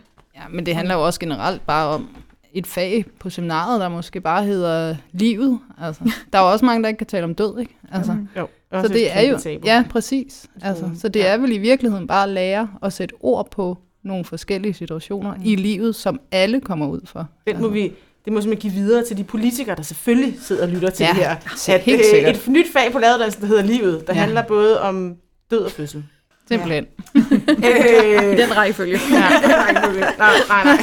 [0.50, 2.08] men det handler jo også generelt bare om
[2.54, 5.60] et fag på seminaret, der måske bare hedder livet.
[5.82, 7.78] Altså, der er jo også mange, der ikke kan tale om død, ikke?
[7.92, 9.62] Altså, Jo, så også det et er jo, tabu.
[9.68, 10.46] ja, præcis.
[10.62, 11.26] Altså, så det Ja.
[11.28, 15.42] er vel i virkeligheden bare at lære at sætte ord på nogle forskellige situationer mm.
[15.46, 17.28] i livet, som alle kommer ud for.
[17.48, 17.92] Den må vi,
[18.26, 21.10] det må simpelthen give videre til de politikere, der selvfølgelig sidder og lytter til Ja,
[21.10, 21.36] det her.
[21.58, 22.36] så helt øh, sikkert.
[22.36, 24.20] Et nyt fag på læreruddannelsen, der hedder Livet, der Ja.
[24.20, 24.24] ja.
[24.24, 25.16] handler både om
[25.52, 26.04] død og fødsel.
[26.52, 26.86] Simpelthen.
[27.16, 29.00] øh, I den rækkefølge.
[29.12, 30.78] ja, nej, nej, nej, nej.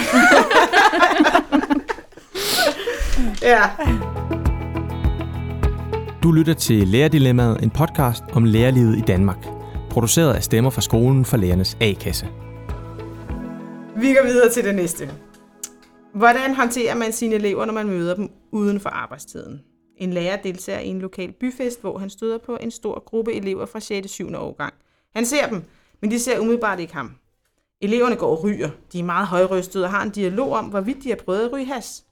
[3.43, 3.63] ja.
[6.23, 9.47] Du lytter til Lærerdilemmaet, en podcast om lærerlivet i Danmark.
[9.91, 12.27] Produceret af Stemmer fra skolen for lærernes A-kasse.
[13.97, 15.11] Vi går videre til det næste.
[16.15, 19.61] Hvordan håndterer man sine elever, når man møder dem uden for arbejdstiden?
[19.97, 23.67] En lærer deltager i en lokal byfest, hvor han støder på en stor gruppe elever
[23.67, 24.05] fra 6.
[24.05, 24.35] og 7.
[24.35, 24.75] årgang.
[25.15, 25.63] Han ser dem,
[26.01, 27.15] men de ser umiddelbart ikke ham.
[27.81, 28.71] Eleverne går og ryger.
[28.93, 31.67] De er meget højrystede og har en dialog om, hvorvidt de har prøvet at ryge
[31.67, 32.05] has.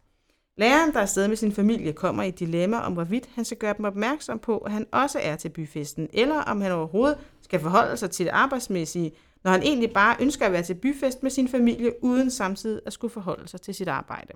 [0.59, 3.59] Læreren, der er afsted med sin familie, kommer i et dilemma om, hvorvidt han skal
[3.59, 7.61] gøre dem opmærksom på, at han også er til byfesten, eller om han overhovedet skal
[7.61, 9.13] forholde sig til det arbejdsmæssige,
[9.45, 12.93] når han egentlig bare ønsker at være til byfest med sin familie, uden samtidig at
[12.93, 14.33] skulle forholde sig til sit arbejde.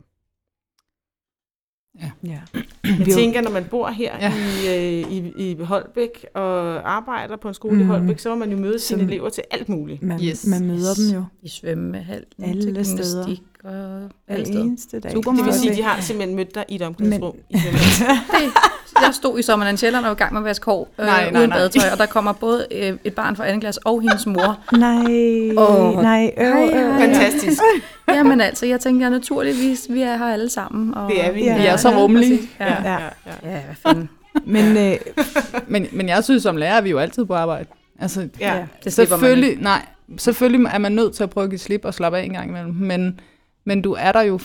[1.99, 2.11] Ja.
[3.07, 4.33] Jeg tænker, når man bor her Ja.
[4.65, 4.75] ja.
[4.75, 7.81] i, øh, i, i Holbæk og arbejder på en skole mm.
[7.81, 7.85] i.
[7.85, 10.03] Holbæk, så må man jo møde sine Som- elever til alt muligt.
[10.03, 10.47] Man, Yes.
[10.47, 13.27] man møder dem jo I svømmehal, Alle til steder.
[13.65, 14.61] og alle steder.
[14.65, 15.13] eneste dag.
[15.13, 17.37] Super Det vil sige, at de har simpelthen mødt dig i et omklædningsrum.
[17.51, 17.63] i Det,
[19.07, 21.31] jeg stod i sommeren Sjælland og var i gang med at vaske hår øh, Nej,
[21.31, 24.27] nej, uden badetøj, og der kommer både øh, et barn fra anden klasse og hendes
[24.27, 24.59] mor.
[24.77, 26.03] Nej, Åh.
[26.03, 26.71] nej, hej.
[26.73, 26.95] øv.
[27.01, 27.61] Fantastisk.
[28.25, 30.95] Jamen altså, jeg tænkte, ja, naturligvis, vi er her alle sammen.
[30.95, 31.45] Og, Det er vi.
[31.45, 31.59] Ja.
[31.59, 32.41] Vi er så rummelige.
[32.61, 32.83] Ja.
[32.83, 32.93] Ja.
[32.93, 33.09] ja.
[33.27, 34.09] ja, hvad fanden.
[34.45, 34.97] Men øh,
[35.69, 37.69] Men, men jeg synes, som lærer er vi jo altid på arbejde.
[37.99, 38.55] Altså, ja.
[38.57, 39.37] Ja, det slipper man ikke.
[39.37, 39.87] selvfølgelig, nej,
[40.19, 42.49] selvfølgelig er man nødt til at prøve at give slip og slappe af en gang
[42.51, 43.21] imellem, men,
[43.65, 44.39] men du er der jo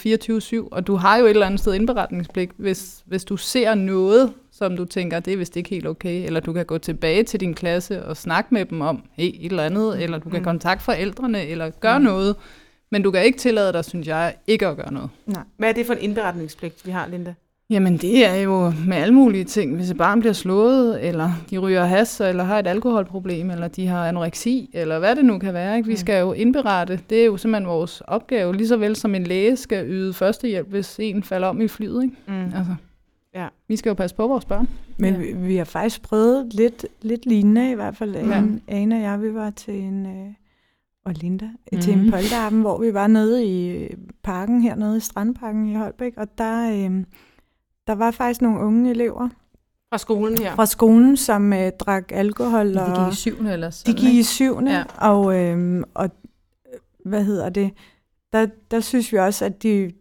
[0.63, 4.33] 24-7, og du har jo et eller andet sted indberetningspligt, hvis, hvis du ser noget,
[4.51, 7.39] som du tænker, det er vist ikke helt okay, eller du kan gå tilbage til
[7.39, 10.83] din klasse og snakke med dem om, hey, et eller andet, eller du kan kontakte
[10.83, 12.35] forældrene, eller gøre noget,
[12.91, 15.09] men du kan ikke tillade dig, synes jeg, ikke at gøre noget.
[15.57, 17.33] Hvad er det for en indberetningspligt, vi har, Linda?
[17.69, 19.75] Jamen det er jo med alle mulige ting.
[19.75, 23.87] Hvis et barn bliver slået, eller de ryger has, eller har et alkoholproblem, eller de
[23.87, 25.77] har anoreksi, eller hvad det nu kan være.
[25.77, 25.87] Ikke?
[25.89, 26.99] Vi skal jo indberette.
[27.09, 28.55] Det er jo simpelthen vores opgave.
[28.55, 32.03] Lige så vel som en læge skal yde førstehjælp, hvis en falder om i flyet.
[32.03, 32.15] Ikke?
[32.27, 32.43] Mm.
[32.43, 32.75] Altså,
[33.35, 33.47] Ja.
[33.67, 34.67] vi skal jo passe på vores børn.
[34.97, 35.19] Men Ja.
[35.19, 38.15] vi, vi har faktisk prøvet lidt, lidt lignende, i hvert fald.
[38.15, 38.43] Ja.
[38.67, 40.33] Ane og jeg, vi var til en, øh,
[41.05, 41.81] og Linda, mm-hmm.
[41.81, 42.11] til en Mhm.
[42.11, 43.89] polterarben, hvor vi var nede i øh,
[44.23, 47.03] parken, hernede i Strandparken i Holbæk, og der, øh,
[47.87, 49.29] der var faktisk nogle unge elever
[49.89, 50.55] Fra skolen her.
[50.55, 54.03] fra skolen, som øh, drak alkohol, De og gik i syvende eller de sådan, gik
[54.03, 54.23] i ikke?
[54.23, 54.77] syvende, Ja.
[54.77, 55.09] ja.
[55.09, 56.05] og, øh, og
[56.73, 57.71] øh, hvad hedder det,
[58.33, 59.91] der, der synes vi også, at de,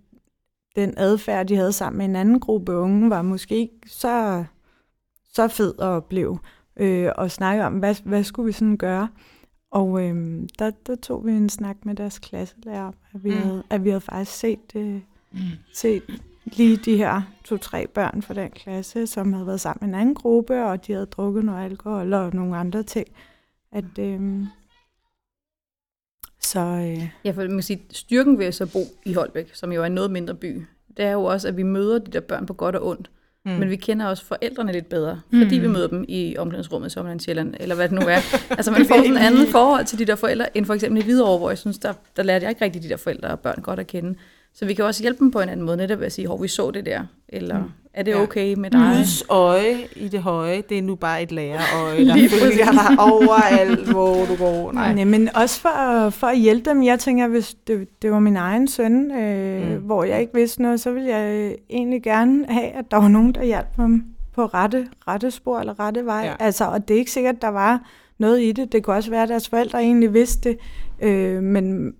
[0.76, 4.44] den adfærd, de havde sammen med en anden gruppe unge, var måske ikke så,
[5.32, 6.38] så fed at opleve.
[6.76, 9.08] Øh, og snakke om, hvad, hvad skulle vi sådan gøre?
[9.74, 13.36] Og øh, der, der tog vi en snak med deres klasselærer, at vi, Mm.
[13.36, 13.42] mm.
[13.42, 15.00] havde, at vi havde faktisk set, øh,
[15.72, 16.02] set
[16.44, 20.14] lige de her to-tre børn fra den klasse, som havde været sammen med en anden
[20.14, 23.08] gruppe, og de havde drukket noget alkohol og nogle andre ting.
[23.72, 24.46] At, øh,
[26.40, 29.72] så øh, Ja, for man kan sige, styrken ved at så bo i Holbæk, som
[29.72, 30.62] jo er en noget mindre by,
[30.96, 33.10] det er jo også, at vi møder de der børn på godt og ondt.
[33.46, 33.52] Mm.
[33.52, 35.62] Men vi kender også forældrene lidt bedre, fordi Mm.
[35.62, 38.18] vi møder dem i omklædningsrummet i Sommerland Sjælland, eller hvad det nu er.
[38.58, 41.38] altså man får en anden forhold til de der forældre, end for eksempel i Hvidovre,
[41.38, 43.78] hvor jeg synes, der, der lærte jeg ikke rigtig de der forældre og børn godt
[43.80, 44.14] at kende.
[44.54, 46.42] Så vi kan også hjælpe dem på en anden måde, netop ved at sige, hov,
[46.42, 47.70] vi så det der, eller mm.
[47.94, 48.22] Er det Ja.
[48.22, 48.94] okay med dig?
[48.96, 53.90] Guds øje i det høje, det er nu bare et lærerøje, der følger dig overalt,
[53.90, 54.72] hvor du går.
[54.72, 54.94] Nej.
[54.94, 56.82] Nej, men også for, for at hjælpe dem.
[56.82, 59.76] Jeg tænker, hvis det, det var min egen søn, øh, Mm.
[59.82, 63.08] hvor jeg ikke vidste noget, så ville jeg øh, egentlig gerne have, at der var
[63.08, 64.04] nogen, der hjalp ham
[64.34, 66.20] på rette, rette spor eller rette vej.
[66.24, 66.34] Ja.
[66.44, 67.80] Altså, og det er ikke sikkert, at der var
[68.18, 68.72] noget i det.
[68.72, 70.58] Det kunne også være, at deres forældre egentlig vidste det,
[71.02, 71.92] øh, men,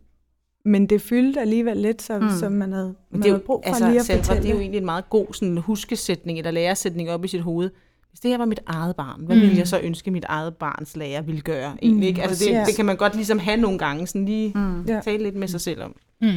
[0.65, 2.25] men det fyldte alligevel lidt, så, Mm.
[2.25, 2.31] mm.
[2.31, 4.43] så man havde, man det er havde jo, brug for altså, lige at Sandra, fortælle.
[4.43, 7.71] det er jo egentlig en meget god sådan, huskesætning eller læresætning op i sit hoved.
[8.11, 9.43] Hvis det her var mit eget barn, hvad Mm.
[9.43, 11.77] ville jeg så ønske, mit eget barns lærer ville gøre?
[11.83, 12.23] Egentlig, ikke?
[12.23, 14.87] Altså, det, det kan man godt ligesom have nogle gange, sådan lige Mm.
[15.05, 15.95] Tale lidt med sig selv om.
[16.21, 16.29] Mm.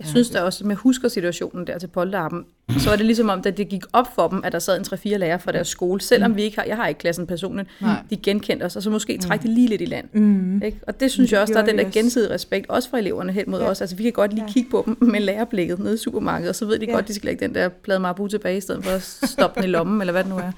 [0.00, 2.44] Jeg synes da også, at med husker situationen der til polterappen,
[2.78, 4.84] så er det ligesom om, at det gik op for dem, at der sad en
[5.14, 7.94] 3-4 lærere fra deres skole, selvom vi ikke har, jeg har ikke klassen personligt, Nej.
[8.10, 10.06] de genkendte os, og så måske trække det lige lidt i land.
[10.12, 10.62] Mm.
[10.62, 10.80] Ikke?
[10.86, 13.44] Og det synes jeg også, der er den der gensidige respekt, også fra eleverne hen
[13.46, 13.66] mod Ja.
[13.70, 13.80] os.
[13.80, 14.52] Altså vi kan godt lige Ja.
[14.52, 16.92] kigge på dem med lærerblikket nede i supermarkedet, og så ved de Ja.
[16.92, 19.68] godt, de skal lægge den der plade marabu tilbage, i stedet for at stoppe den
[19.68, 20.52] i lommen, eller hvad det nu er.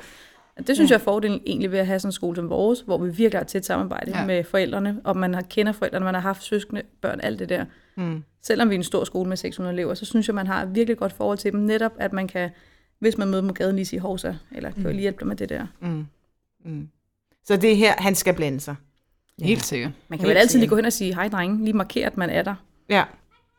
[0.66, 2.98] Det synes jeg er fordelen egentlig ved at have sådan en skole som vores, hvor
[2.98, 4.20] vi virkelig har tæt samarbejde Ja.
[4.20, 4.26] ja.
[4.26, 7.64] med forældrene, og man har kender forældrene, man har haft søskende, børn, alt det der.
[7.96, 8.24] Mm.
[8.42, 10.74] Selvom vi er en stor skole med 600 elever, så synes jeg, man har et
[10.74, 11.60] virkelig godt forhold til dem.
[11.60, 12.50] Netop, at man kan,
[12.98, 14.88] hvis man møder dem på gaden, lige sige hovsa, eller kan mm.
[14.88, 15.66] lige hjælpe dem med det der.
[15.80, 16.06] Mm.
[16.64, 16.88] Mm.
[17.44, 18.74] Så det er her, han skal blande sig.
[19.42, 19.90] Helt sikkert.
[20.08, 22.16] Man kan Helt vel altid lige gå hen og sige, hej drenge, lige markere, at
[22.16, 22.54] man er der.
[22.88, 23.04] Ja.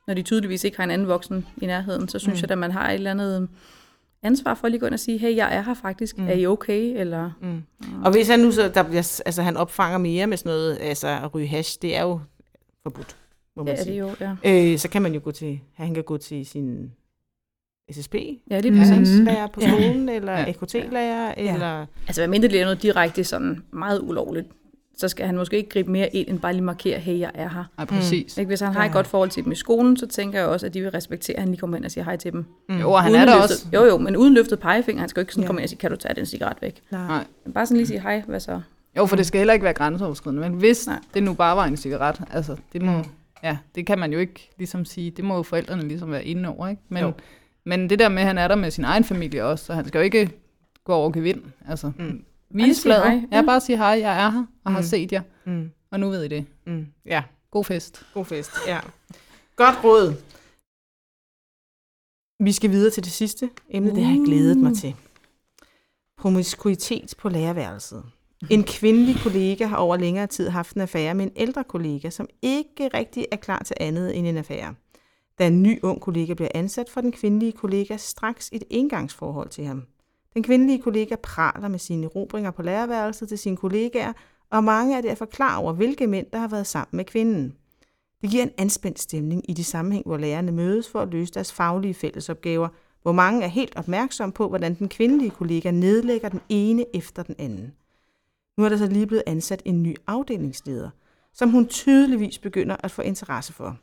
[0.08, 2.42] Når de tydeligvis ikke har en anden voksen i nærheden, så synes mm.
[2.42, 3.50] jeg, at man har et eller andet
[4.24, 6.24] ansvar for at lige gå ind og sige, hey, jeg er her faktisk, Mm.
[6.24, 6.30] mm.
[6.30, 7.00] er I okay?
[7.00, 7.64] Eller, Mm.
[8.06, 11.08] Og hvis han nu så, der bliver, altså han opfanger mere med sådan noget, altså
[11.08, 12.20] at ryge hash, det er jo
[12.84, 13.18] forbudt,
[13.56, 13.98] må man ja, det er sige.
[13.98, 14.72] jo, ja.
[14.72, 16.92] Øh, så kan man jo gå til, han kan gå til sin
[17.92, 18.16] SSB,
[18.52, 18.80] Ja, lige Mhm.
[18.80, 19.20] præcis.
[19.20, 19.26] Mm.
[19.26, 19.68] lærer på Ja.
[19.72, 20.50] skolen, eller Ja.
[20.50, 21.86] AKT-lærer, eller...
[22.08, 24.48] Altså, hvad mindre det er noget direkte sådan meget ulovligt,
[25.04, 27.50] så skal han måske ikke gribe mere ind, end bare lige markere, hey, jeg er
[27.50, 27.64] her.
[27.78, 28.38] Nej, præcis.
[28.38, 28.48] Ikke?
[28.48, 28.94] Hvis han har et Ja.
[28.94, 31.42] godt forhold til dem i skolen, så tænker jeg også, at de vil respektere, at
[31.42, 32.46] han lige kommer ind og siger hej til dem.
[32.70, 32.78] Mm.
[32.80, 33.68] Jo, og han uden er der løftet, også.
[33.74, 35.00] Jo, jo, men uden løftet pegefinger.
[35.00, 35.48] Han skal jo ikke sådan Ja.
[35.48, 36.82] komme ind og sige, kan du tage den cigaret væk?
[36.92, 37.08] Nej.
[37.08, 37.24] Nej.
[37.46, 38.62] Men bare sådan lige sige hej, hvad så?
[38.98, 41.00] Jo, for det skal heller ikke være grænseoverskridende, men hvis Nej.
[41.14, 43.04] det nu bare var en cigaret, altså det må, Mm.
[43.44, 46.50] ja, det kan man jo ikke ligesom sige, det må jo forældrene ligesom være inde
[46.50, 46.82] over, ikke?
[46.90, 47.12] Men, Jo.
[47.66, 49.88] men det der med, at han er der med sin egen familie også, så han
[49.88, 50.30] skal jo ikke
[50.84, 51.92] gå over gevind, altså.
[52.00, 52.24] Mm.
[52.54, 52.60] Mm.
[52.60, 53.28] Bare Vis sige hej, fladet.
[53.32, 53.42] Ja, ja.
[53.46, 54.86] bare sige hej, jeg er her, og har Mm.
[54.86, 55.72] set jer, Mm.
[55.92, 56.46] og nu ved I det.
[56.68, 56.86] Mm.
[57.06, 58.06] Ja, God fest.
[58.14, 58.52] god fest.
[58.68, 58.80] Ja.
[59.56, 60.14] Godt råd.
[62.44, 64.96] Vi skal videre til det sidste emne, det har jeg glædet mig til.
[66.18, 68.04] Promiskuitet på lærerværelset.
[68.50, 72.28] En kvindelig kollega har over længere tid haft en affære med en ældre kollega, som
[72.42, 74.76] ikke rigtig er klar til andet end en affære.
[75.40, 79.66] Da en ny ung kollega bliver ansat, får den kvindelige kollega straks et engangsforhold til
[79.66, 79.84] ham.
[80.34, 84.14] Den kvindelige kollega praler med sine erobringer på lærerværelset til sine kollegaer,
[84.50, 87.56] og mange er derfor klar over, hvilke mænd, der har været sammen med kvinden.
[88.22, 91.54] Det giver en anspændt stemning i de sammenhæng, hvor lærerne mødes for at løse deres
[91.54, 92.68] faglige fællesopgaver,
[93.02, 97.36] hvor mange er helt opmærksomme på, hvordan den kvindelige kollega nedlægger den ene efter den
[97.40, 97.74] anden.
[98.58, 100.90] Nu er der så lige blevet ansat en ny afdelingsleder,
[101.34, 103.78] som hun tydeligvis begynder at få interesse for.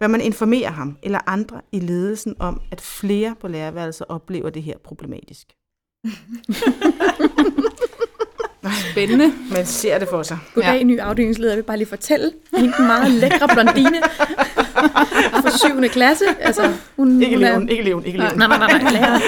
[0.00, 4.62] Bør man informere ham eller andre i ledelsen om, at flere på lærerværelset oplever det
[4.62, 5.52] her problematisk?
[8.92, 9.32] Spændende.
[9.50, 10.38] Man ser det for sig.
[10.54, 10.76] Goddag, Ja.
[10.76, 10.82] ja.
[10.82, 11.50] ny afdelingsleder.
[11.52, 12.30] Jeg vil bare lige fortælle.
[12.56, 14.02] Hende den meget lækre blondine
[15.42, 15.88] fra 7.
[15.88, 16.24] klasse.
[16.40, 18.38] Altså, hun, Ikke hun er- ikke leven, ikke leven.
[18.38, 19.18] Nej, nej, nej, nej, lærer,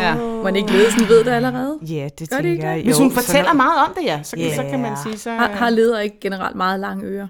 [0.00, 0.14] ja.
[0.42, 1.78] Mon ikke ledelsen ved det allerede?
[1.82, 2.76] Ja, det Gør tænker ikke jeg.
[2.76, 2.84] det?
[2.84, 4.56] Hvis Jo, hun sådan fortæller noget- meget om det, ja, så, Ja.
[4.56, 5.30] så kan man sige, så...
[5.30, 7.26] Har, har ledere ikke generelt meget lange ører?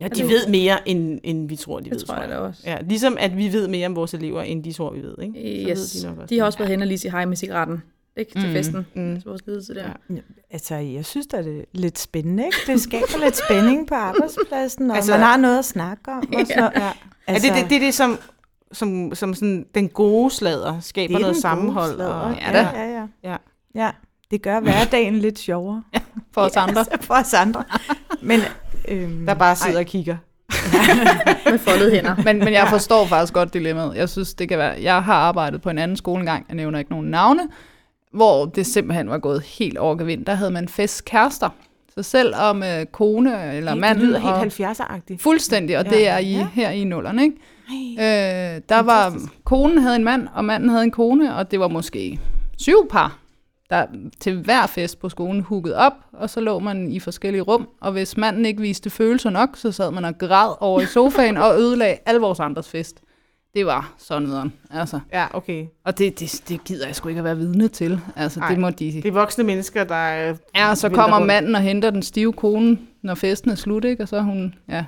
[0.00, 2.60] Ja, de ved mere, end, end vi tror, de Det ved, tror jeg da også.
[2.64, 5.64] Ja, ligesom at vi ved mere om vores elever, end de tror, vi ved, ikke?
[5.64, 5.78] Så Yes.
[5.94, 6.34] ved de nok også.
[6.34, 7.82] De har også været hen og lige sige hej med cigaretten.
[8.16, 8.32] Ikke?
[8.40, 8.52] Til Mm.
[8.52, 8.86] festen.
[8.94, 9.22] Mm.
[9.26, 9.88] Vores ledelse der.
[10.10, 10.14] Ja.
[10.50, 12.56] Altså, jeg synes da, det er lidt spændende, ikke?
[12.66, 16.28] Det skaber lidt spænding på arbejdspladsen, og Altså- altså, man har noget at snakke om.
[16.34, 16.92] Og så, Ja.
[17.26, 18.18] Altså, er det, det, det er det, som,
[18.72, 21.94] som, som sådan, den gode slader skaber det er noget sammenhold.
[21.94, 22.12] sladder.
[22.12, 22.68] Og, Ja, da.
[22.80, 23.06] ja, ja.
[23.24, 23.36] Ja.
[23.74, 23.90] ja.
[24.30, 25.82] Det gør hverdagen lidt sjovere.
[26.34, 26.84] For os andre.
[26.90, 27.64] Ja, for os andre.
[28.22, 28.40] Men,
[28.90, 30.16] øhm, der bare sidder og kigger.
[31.50, 32.14] Med foldede hænder.
[32.24, 33.96] Men, men jeg forstår faktisk godt dilemmaet.
[33.96, 34.74] Jeg synes, det kan være...
[34.82, 37.40] Jeg har arbejdet på en anden skole engang, jeg nævner ikke nogen navne,
[38.12, 40.24] hvor det simpelthen var gået helt over gevind.
[40.26, 41.48] Der havde man festkærester.
[41.94, 43.98] Så selv om øh, kone eller det mand...
[43.98, 45.18] lyder helt og, 70'er-agtigt.
[45.22, 45.90] Fuldstændig, og Ja.
[45.90, 46.46] det er i, Ja.
[46.52, 47.36] her i nullerne, ikke?
[48.00, 51.68] Øh, der var, konen havde en mand, og manden havde en kone, og det var
[51.68, 52.20] måske
[52.58, 53.18] syv par,
[53.70, 53.86] der
[54.20, 57.92] til hver fest på skolen hugget op, og så lå man i forskellige rum, og
[57.92, 61.58] hvis manden ikke viste følelser nok, så sad man og græd over i sofaen og
[61.60, 63.00] ødelagde alle vores andres fest.
[63.54, 65.00] Det var så nederen, altså.
[65.12, 65.66] Ja, okay.
[65.84, 68.00] Og det, det, det gider jeg sgu ikke at være vidne til.
[68.16, 68.92] Altså, Ej, det må de...
[68.92, 70.30] Det er voksne mennesker, der...
[70.30, 71.26] øh, Ja, så kommer rundt.
[71.26, 74.02] manden og henter den stive kone, når festen er slut, ikke?
[74.02, 74.54] Og så hun...
[74.68, 74.84] Ja,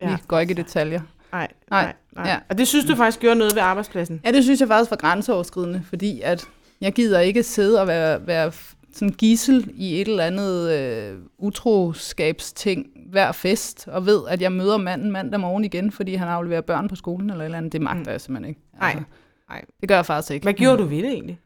[0.00, 0.16] vi Ja.
[0.28, 1.00] går ikke i detaljer.
[1.32, 2.28] Nej, Nej, nej, nej.
[2.30, 2.36] ja.
[2.48, 4.20] Og det synes du faktisk gjorde noget ved arbejdspladsen?
[4.24, 6.44] Ja, det synes jeg faktisk var grænseoverskridende, fordi at
[6.80, 8.52] jeg gider ikke sidde og være, være
[8.92, 14.76] sådan gissel i et eller andet øh, utroskabsting hver fest, og ved, at jeg møder
[14.76, 17.72] manden mandag morgen igen, fordi han afleverer børn på skolen eller et eller andet.
[17.72, 18.10] Det magter Mm.
[18.10, 18.60] jeg simpelthen ikke.
[18.78, 19.02] Nej,
[19.48, 19.64] nej.
[19.80, 20.44] Det gør jeg faktisk ikke.
[20.44, 21.38] Hvad gjorde du ved det egentlig?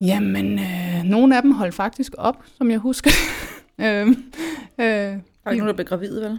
[0.00, 3.10] Jamen, øh, nogle af dem holdt faktisk op, som jeg husker.
[3.84, 4.16] øhm,
[4.80, 5.16] øh,
[5.48, 6.38] Der er ikke nogen, der blev gravide, vel?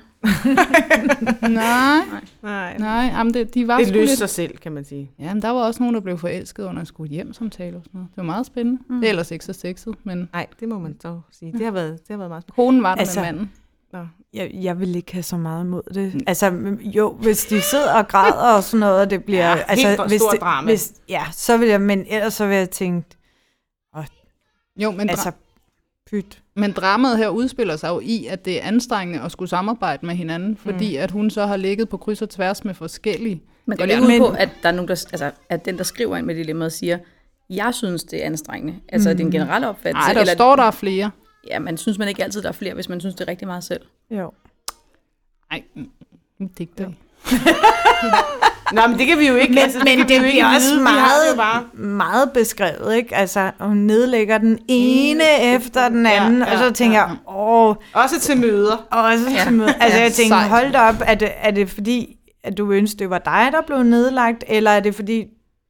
[1.53, 1.99] nej,
[2.43, 2.77] Nej.
[2.77, 4.17] nej, jamen det, de var Det løste lidt...
[4.17, 5.11] sig selv, kan man sige.
[5.19, 7.83] Ja, men der var også nogen, der blev forelsket under en skole hjem samtale og
[7.83, 8.09] sådan noget.
[8.09, 8.81] Det var meget spændende.
[8.89, 8.95] Mm.
[8.99, 11.51] Det er ellers ikke så sexet, men Nej, det må man så sige.
[11.53, 12.55] Det har været, det har været meget spændende.
[12.55, 13.51] konen var der Altså, med manden.
[13.93, 13.99] Nå.
[14.33, 16.23] Jeg, jeg vil ikke have så meget imod det.
[16.27, 19.49] Altså, jo, hvis de sidder og græder og sådan noget, og det bliver...
[19.49, 20.65] Ja, helt altså, for hvis stort det, drama.
[20.65, 23.09] Hvis, ja, så vil jeg, men ellers så vil jeg tænke,
[24.77, 25.31] Jo, men, dra- altså,
[26.11, 26.41] pyt.
[26.55, 30.15] men dramaet her udspiller sig jo i, at det er anstrengende at skulle samarbejde med
[30.15, 33.43] hinanden, fordi at hun så har ligget på kryds og tværs med forskellige.
[33.65, 36.17] Man går ikke ud på, at, der er nogen, der, altså, at den, der skriver
[36.17, 36.97] ind med dilemmaet, siger,
[37.49, 38.79] jeg synes, det er anstrengende.
[38.89, 39.17] Altså, mm.
[39.17, 40.07] det er en generel opfattelse.
[40.07, 41.11] Nej, der eller, står der er flere.
[41.47, 43.47] Ja, man synes man ikke altid, der er flere, hvis man synes, det er rigtig
[43.47, 43.81] meget selv.
[44.11, 44.31] Jo.
[45.51, 45.63] Nej,
[46.57, 46.91] digter.
[48.75, 48.81] Ja.
[48.81, 49.53] Nå, men det kan vi jo ikke.
[49.53, 50.75] Men, altså, men det ikke bliver også vide.
[50.75, 51.63] Det meget, bare.
[51.73, 53.15] meget beskrevet, ikke?
[53.15, 55.23] Altså, hun nedlægger den ene
[55.55, 58.75] efter den anden, ja, og så tænker jeg, åh, Også til møder.
[58.91, 59.43] også Ja.
[59.43, 59.73] til møde.
[59.79, 62.97] Altså, Ja, jeg tænker, hold da op, er det, er det fordi, at du ønsker,
[62.97, 65.23] det var dig, der blev nedlagt, eller er det fordi,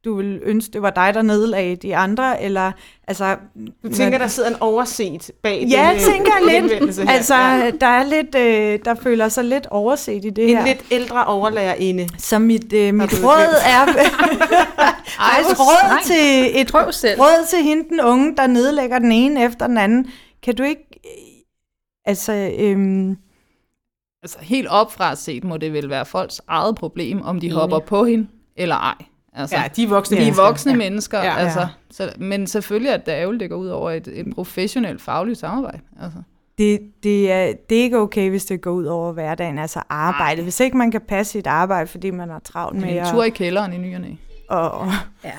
[0.04, 2.72] du vil ønske, det var dig, der nedlagde de andre, eller,
[3.08, 3.36] altså...
[3.82, 6.62] Du tænker, der sidder en overset bag Ja, den, jeg tænker øh, lidt.
[6.62, 7.10] henvendelse her.
[7.10, 7.70] Altså, ja.
[7.80, 10.66] der er lidt, øh, der føler sig lidt overset i det En her.
[10.66, 12.08] lidt ældre overlærerinde.
[12.18, 13.86] Så mit, øh, mit råd er
[15.30, 17.20] faktisk råd til et Prøv selv.
[17.20, 20.06] råd til hende, den unge, der nedlægger den ene efter den anden.
[20.42, 21.10] Kan du ikke, øh,
[22.06, 23.16] altså, øhm,
[24.22, 27.58] Altså helt opfra set må det vel være folks eget problem, om de Enig.
[27.58, 28.94] hopper på hende eller ej.
[29.34, 30.42] Altså, Ja, de er voksne de er mennesker.
[30.44, 30.78] voksne ja.
[30.78, 31.24] mennesker, Ja.
[31.24, 31.36] ja.
[31.36, 31.60] altså.
[31.60, 31.66] Ja.
[31.90, 35.78] Så, men selvfølgelig er det ærgerligt, går ud over et, et professionelt fagligt samarbejde.
[36.02, 36.18] Altså.
[36.58, 40.42] det, det, er, det er ikke okay, hvis det går ud over hverdagen, altså arbejde.
[40.42, 43.24] Hvis ikke man kan passe sit arbejde, fordi man har travlt med En at tur
[43.24, 43.96] i kælderen i ny
[44.48, 44.86] og og,
[45.24, 45.30] Ja.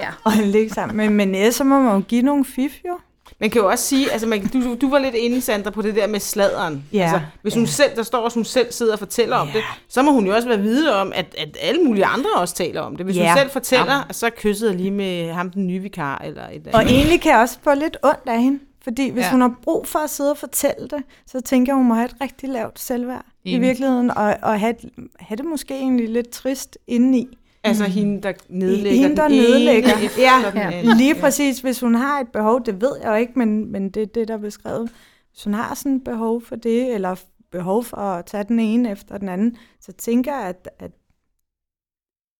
[0.00, 0.08] ja.
[0.24, 0.96] og ligge sammen.
[0.96, 2.98] Men, men ellers så må man jo give nogle fif, jo.
[3.40, 5.94] Man kan jo også sige, altså man, du, du var lidt inde, Sandra, på det
[5.94, 6.84] der med sladeren.
[6.92, 7.02] Ja.
[7.02, 7.68] Altså, hvis hun Ja.
[7.70, 10.34] selv, der står, at hun selv sidder og fortæller om det, så må hun jo
[10.34, 13.06] også være vide om, at, at alle mulige andre også taler om det.
[13.06, 13.28] Hvis Ja.
[13.28, 14.12] hun selv fortæller, ja.
[14.12, 16.94] så kyssede jeg lige med ham, den nye vikar, eller et eller Og andet.
[16.94, 18.58] egentlig kan jeg også få lidt ondt af hende.
[18.82, 19.26] Fordi hvis ja.
[19.26, 19.32] Ja.
[19.32, 22.04] hun har brug for at sidde og fortælle det, så tænker jeg, hun må have
[22.04, 23.60] et rigtig lavt selvværd i Enig.
[23.68, 24.74] virkeligheden, og, og have,
[25.20, 27.38] have det måske egentlig lidt trist indeni.
[27.68, 29.90] Altså hende, der nedlægger Hende, der den ene nedlægger.
[29.98, 30.70] efter Ja, den ja.
[30.78, 30.96] anden.
[30.96, 34.02] Lige præcis, hvis hun har et behov, det ved jeg jo ikke, men, men det
[34.02, 34.90] er det, der er beskrevet.
[35.32, 37.16] Hvis hun har sådan et behov for det, eller
[37.52, 40.90] behov for at tage den ene efter den anden, så tænker jeg, at, at,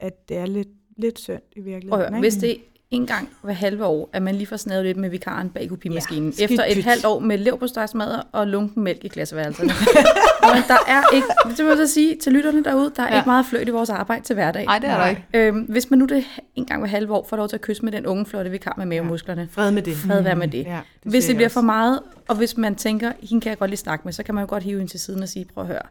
[0.01, 1.99] at det er lidt, lidt synd i virkeligheden.
[2.01, 2.19] Høre, ikke?
[2.21, 2.57] hvis det
[2.91, 6.31] en gang hver halve år, at man lige får snadet lidt med vikaren bag kopimaskinen,
[6.39, 9.71] Ja, efter et halvt år med leverpostejsmadder og lunken mælk i klasseværelserne.
[10.55, 13.13] Men der er ikke, det må jeg så sige til lytterne derude, der er Ja.
[13.13, 13.21] ja.
[13.21, 14.65] ikke meget fløjt i vores arbejde til hverdag.
[14.65, 15.25] Nej, det er der ikke.
[15.35, 17.85] Øhm, hvis man nu det en gang hver halve år får lov til at kysse
[17.85, 19.97] med den unge flotte vikar med mavemusklerne, Fred med det.
[19.97, 20.65] fred være med det.
[20.65, 21.55] Ja, Hvis siger det bliver også.
[21.55, 24.35] for meget, og hvis man tænker, hende kan jeg godt lige snakke med, så kan
[24.35, 25.83] man jo godt hive hende til siden og sige, prøv at høre,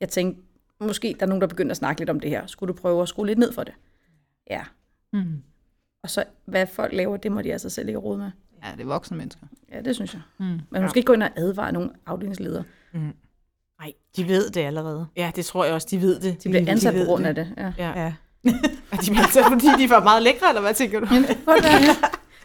[0.00, 0.42] jeg tænkte,
[0.80, 2.46] måske der er nogen, der begynder at snakke lidt om det her.
[2.46, 3.74] Skulle du prøve at skrue lidt ned for det?
[4.50, 4.60] Ja.
[5.12, 5.42] Mm.
[6.02, 8.30] Og så, hvad folk laver, det må de altså selv ikke råde med.
[8.64, 9.46] Ja, det er voksne mennesker.
[9.72, 10.20] Ja, det synes jeg.
[10.38, 10.60] Mm.
[10.70, 12.64] Men måske ikke gå ind og advare nogle afdelingsledere.
[13.80, 15.06] Nej, de ved det allerede.
[15.16, 16.44] Ja, det tror jeg også, de ved det.
[16.44, 17.48] De bliver ansat ved på grund af det.
[17.56, 17.72] Ja.
[17.78, 18.00] Ja.
[18.00, 18.12] Ja.
[18.92, 21.06] Er de bliver ansat, fordi de var meget lækre, eller hvad tænker du?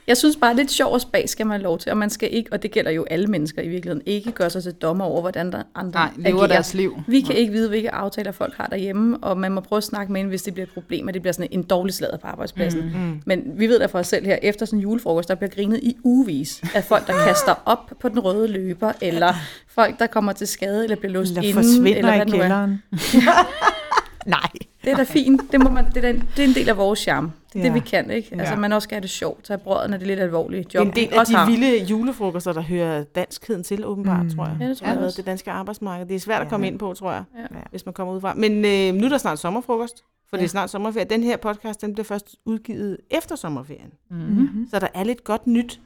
[0.08, 2.30] Jeg synes bare, lidt sjov og spas skal man have lov til, og man skal
[2.34, 5.22] ikke, og det gælder jo alle mennesker i virkeligheden, ikke gøre sig til dommer over,
[5.22, 6.48] hvordan der andre Nej, lever agerer.
[6.48, 6.98] deres liv.
[7.08, 10.14] Vi kan ikke vide, hvilke aftaler folk har derhjemme, og man må prøve at snakke
[10.14, 12.28] med en, hvis det bliver et problem, og det bliver sådan en dårlig slader på
[12.28, 12.82] arbejdspladsen.
[12.82, 13.22] Mm.
[13.26, 15.80] Men vi ved da for os selv her, efter sådan en julefrokost, der bliver grinet
[15.84, 19.34] i ugevis af folk, der kaster op på den røde løber, eller
[19.68, 22.42] folk, der kommer til skade, eller bliver låst Eller inde, forsvinder eller hvad i er.
[22.42, 22.84] kælderen.
[24.26, 24.50] Nej.
[24.84, 25.42] Det er da fint.
[25.52, 27.32] Det, må man, det, er, det er en del af vores charme.
[27.54, 27.66] Det er Ja.
[27.66, 28.36] det, vi kan, ikke?
[28.40, 30.76] Altså, man også skal have det sjovt, tage brødet, når det er lidt alvorlige Det
[30.76, 30.88] er job.
[30.88, 31.46] en del af også de har.
[31.50, 34.36] vilde julefrokoster, der hører danskheden til, åbenbart, mm.
[34.36, 34.58] tror jeg.
[34.60, 35.18] Ja, det tror jeg også.
[35.18, 36.06] det danske arbejdsmarked.
[36.06, 37.58] Det er svært at komme ind på, tror jeg, Ja.
[37.72, 38.34] hvis man kommer udefra.
[38.34, 39.98] Men øh, nu er der snart sommerfrokost,
[40.30, 40.42] for ja.
[40.42, 41.06] det er snart sommerferie.
[41.10, 43.92] Den her podcast, den bliver først udgivet efter sommerferien.
[44.12, 44.68] Mm-hmm.
[44.72, 45.80] Så der er lidt godt nyt.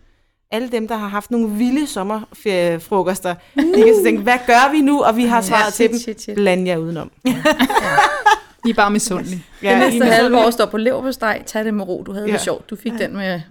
[0.52, 4.82] Alle dem, der har haft nogle vilde sommerferiefrokoster, de kan så tænke, hvad gør vi
[4.82, 5.02] nu?
[5.04, 6.00] Og vi har svaret til shit, dem.
[6.00, 6.36] shit, shit.
[6.36, 7.12] Bland jer udenom.
[8.66, 9.46] I er bare misundelige.
[9.64, 12.32] Ja, det næste halve år står på leverpostej, tag det med ro, du havde ja.
[12.32, 12.38] Ja.
[12.38, 12.70] det sjovt.
[12.70, 13.42] Du fik den med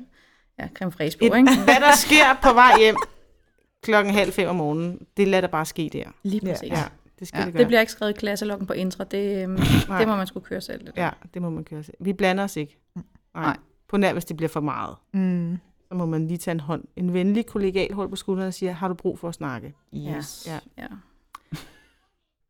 [0.59, 1.55] ja, creme fraiche på, Et, ikke?
[1.65, 2.97] hvad der sker på vej hjem
[3.83, 6.05] klokken halv fem om morgenen, det lader der bare ske der.
[6.23, 6.71] Lige præcis.
[6.71, 6.83] Ja,
[7.19, 7.59] det skal Ja, det gøre.
[7.61, 9.57] Det bliver ikke skrevet i klasseloggen på intra, det, øhm,
[9.99, 10.87] det må man skulle køre selv.
[10.87, 11.03] Det der.
[11.05, 11.95] Ja, det må man køre sig.
[12.01, 12.79] Vi blander os ikke.
[12.95, 13.05] Nej.
[13.45, 13.57] Nej.
[13.89, 14.97] På nær, hvis det bliver for meget.
[15.15, 15.59] Mm.
[15.89, 16.85] Så må man lige tage en hånd.
[16.97, 19.75] En venlig kollegal hold på skulderen og sige, har du brug for at snakke?
[19.95, 20.47] Yes.
[20.47, 20.59] Ja.
[20.79, 20.87] Ja.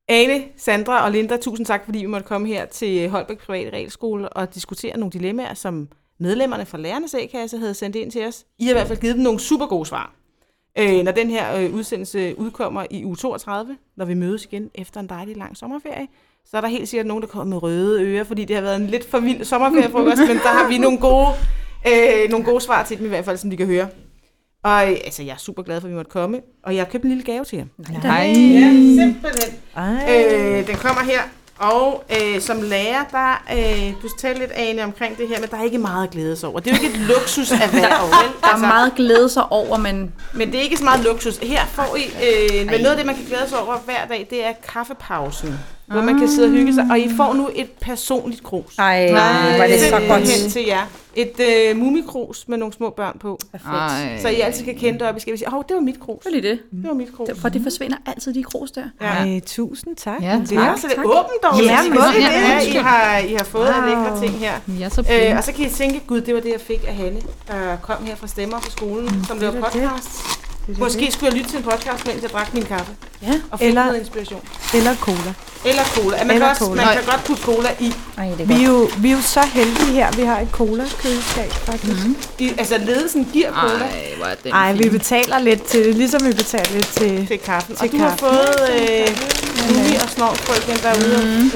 [0.08, 4.28] Ane, Sandra og Linda, tusind tak, fordi vi måtte komme her til Holbæk Private Regelskole
[4.28, 8.44] og diskutere nogle dilemmaer, som medlemmerne fra Lærernes A-kasse havde sendt ind til os.
[8.58, 10.14] I har i hvert fald givet dem nogle super gode svar.
[10.78, 15.00] Øh, når den her øh, udsendelse udkommer i uge 32, når vi mødes igen efter
[15.00, 16.06] en dejlig lang sommerferie,
[16.44, 18.76] så er der helt sikkert nogen, der kommer med røde ører, fordi det har været
[18.76, 21.26] en lidt for vild sommerferiefrokost, men der har vi nogle gode,
[21.88, 23.88] øh, nogle gode svar til dem i hvert fald, som de kan høre.
[24.64, 26.90] Og øh, altså, jeg er super glad for, at vi måtte komme, og jeg har
[26.90, 27.64] købt en lille gave til jer.
[28.02, 28.26] Nej.
[28.26, 28.70] Ja,
[29.04, 29.54] simpelthen.
[29.76, 30.26] Ej.
[30.26, 31.20] Øh, den kommer her,
[31.58, 35.56] og øh, som lærer, der, øh, du talte lidt, Ane, omkring det her, men der
[35.56, 36.60] er ikke meget at glæde sig over.
[36.60, 38.30] Det er jo ikke et luksuserhverv, vel?
[38.42, 41.36] Der er meget glæde sig over, men Men det er ikke så meget luksus.
[41.36, 44.26] Her får I, øh, men noget af det, man kan glæde sig over hver dag,
[44.30, 47.70] det er kaffepausen, hvor man kan sidde og hygge sig, og I får nu et
[47.80, 48.78] personligt krus.
[48.78, 50.52] ej, Nej, var det så godt.
[50.52, 50.86] til jer.
[51.16, 53.38] Et øh, mumikrus med nogle små børn på.
[53.66, 54.18] Ej.
[54.22, 56.00] Så I altid kan kende det op i skabet og sige, åh, det var mit
[56.00, 56.22] krus.
[56.24, 56.58] Det er det.
[56.70, 57.28] Det var mit krus.
[57.40, 58.82] For det forsvinder altid, de kros der.
[59.00, 59.06] Ja.
[59.06, 60.22] Ej, tusind tak.
[60.22, 61.62] Ja, Det er så det er åbent dog.
[61.62, 62.74] Ja, kan vi se, det?
[62.74, 63.88] I har, I har fået af Wow.
[63.88, 64.52] lækre ting her.
[64.80, 65.00] Ja, så
[65.30, 67.76] Øh, og så kan I tænke, gud, det var det, jeg fik af Hanne, der
[67.82, 69.72] kom her fra Stemmer på skolen, mm, som laver det er det.
[69.90, 70.08] podcast.
[70.78, 72.92] Måske skulle jeg lytte til en podcast, mens jeg drak min kaffe.
[73.22, 73.40] Ja.
[73.50, 74.40] Og fik Eller- noget inspiration.
[74.74, 75.32] Eller cola.
[75.66, 76.16] Eller cola.
[76.16, 76.84] Man, Eller kan, også, cola.
[76.84, 77.92] man kan godt putte cola i.
[78.18, 80.48] Ej, det er Vi er, jo, vi er jo så heldige her, vi har et
[80.52, 82.06] cola-køleskab faktisk.
[82.06, 82.16] Mm.
[82.38, 86.26] I altså, ledelsen giver cola Ej, er den Ej, vi betaler lidt til det, ligesom
[86.26, 87.26] vi betaler lidt til...
[87.26, 87.74] til kaffen.
[87.74, 88.28] Og Til du har kaffen.
[88.28, 89.08] fået øh,
[89.68, 91.42] Lumi og Snovsbrøken derude.
[91.42, 91.50] Mm.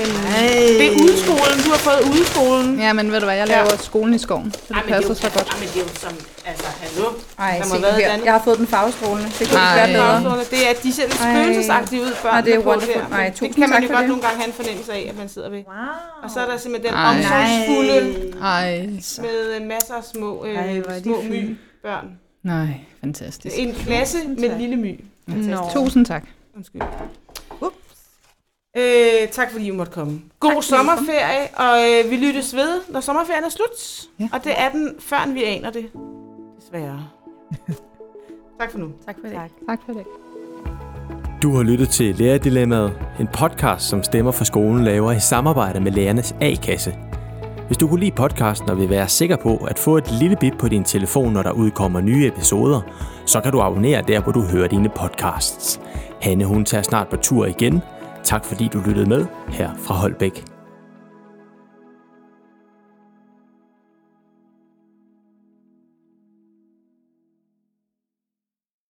[0.80, 1.56] Det er udeskolen.
[1.64, 2.80] Du har fået udeskolen.
[2.80, 5.24] Ja, men ved du hvad, jeg laver skolen i skoven, så det Ej, passer det
[5.24, 5.48] er så godt.
[5.52, 6.12] Ej, men det er jo som,
[6.46, 7.06] altså, hallo.
[7.38, 8.12] Ej, Der må se været her.
[8.24, 9.28] Jeg har fået den farvestrålende.
[9.38, 9.92] Det kunne ikke Ej.
[9.92, 10.36] være bedre.
[10.50, 11.32] Det er, de ser lidt Ej.
[11.34, 12.94] spøgelsesagtige ud, børn Ej, det er på wonderful.
[13.10, 13.16] der.
[13.16, 15.28] Ej, det tusind kan tak for godt nogle gange have en fornemmelse af, at man
[15.28, 15.62] sidder ved.
[15.66, 15.76] Wow.
[16.22, 17.16] Og så er der simpelthen den Ej.
[17.16, 18.86] omsorgsfulde Ej,
[19.20, 22.18] med øh, masser af små, øh, Ej, små my børn.
[22.42, 23.58] nej, fantastisk.
[23.58, 25.04] En klasse med en lille my.
[25.28, 25.72] Fantastisk.
[25.74, 26.24] Tusind tak.
[26.56, 26.82] Undskyld.
[28.76, 30.20] Øh, tak fordi I måtte komme.
[30.40, 34.08] God tak, sommerferie, og øh, vi lyttes ved, når sommerferien er slut.
[34.20, 34.28] Ja.
[34.32, 35.90] Og det er den, før vi aner det.
[36.60, 37.08] Desværre.
[38.60, 38.92] tak for nu.
[39.06, 39.36] Tak for det.
[39.36, 39.50] Tak.
[39.68, 40.04] Tak for det.
[41.42, 45.92] Du har lyttet til Lærerdilemmaet, en podcast, som Stemmer for skolen laver i samarbejde med
[45.92, 46.94] Lærernes A-kasse.
[47.66, 50.52] Hvis du kunne lide podcasten og vil være sikker på at få et lille bip
[50.58, 52.80] på din telefon, når der udkommer nye episoder,
[53.26, 55.80] så kan du abonnere der, hvor du hører dine podcasts.
[56.22, 57.82] Hanne, hun tager snart på tur igen.
[58.24, 60.49] Tak fordi du lyttede med her fra Holbæk.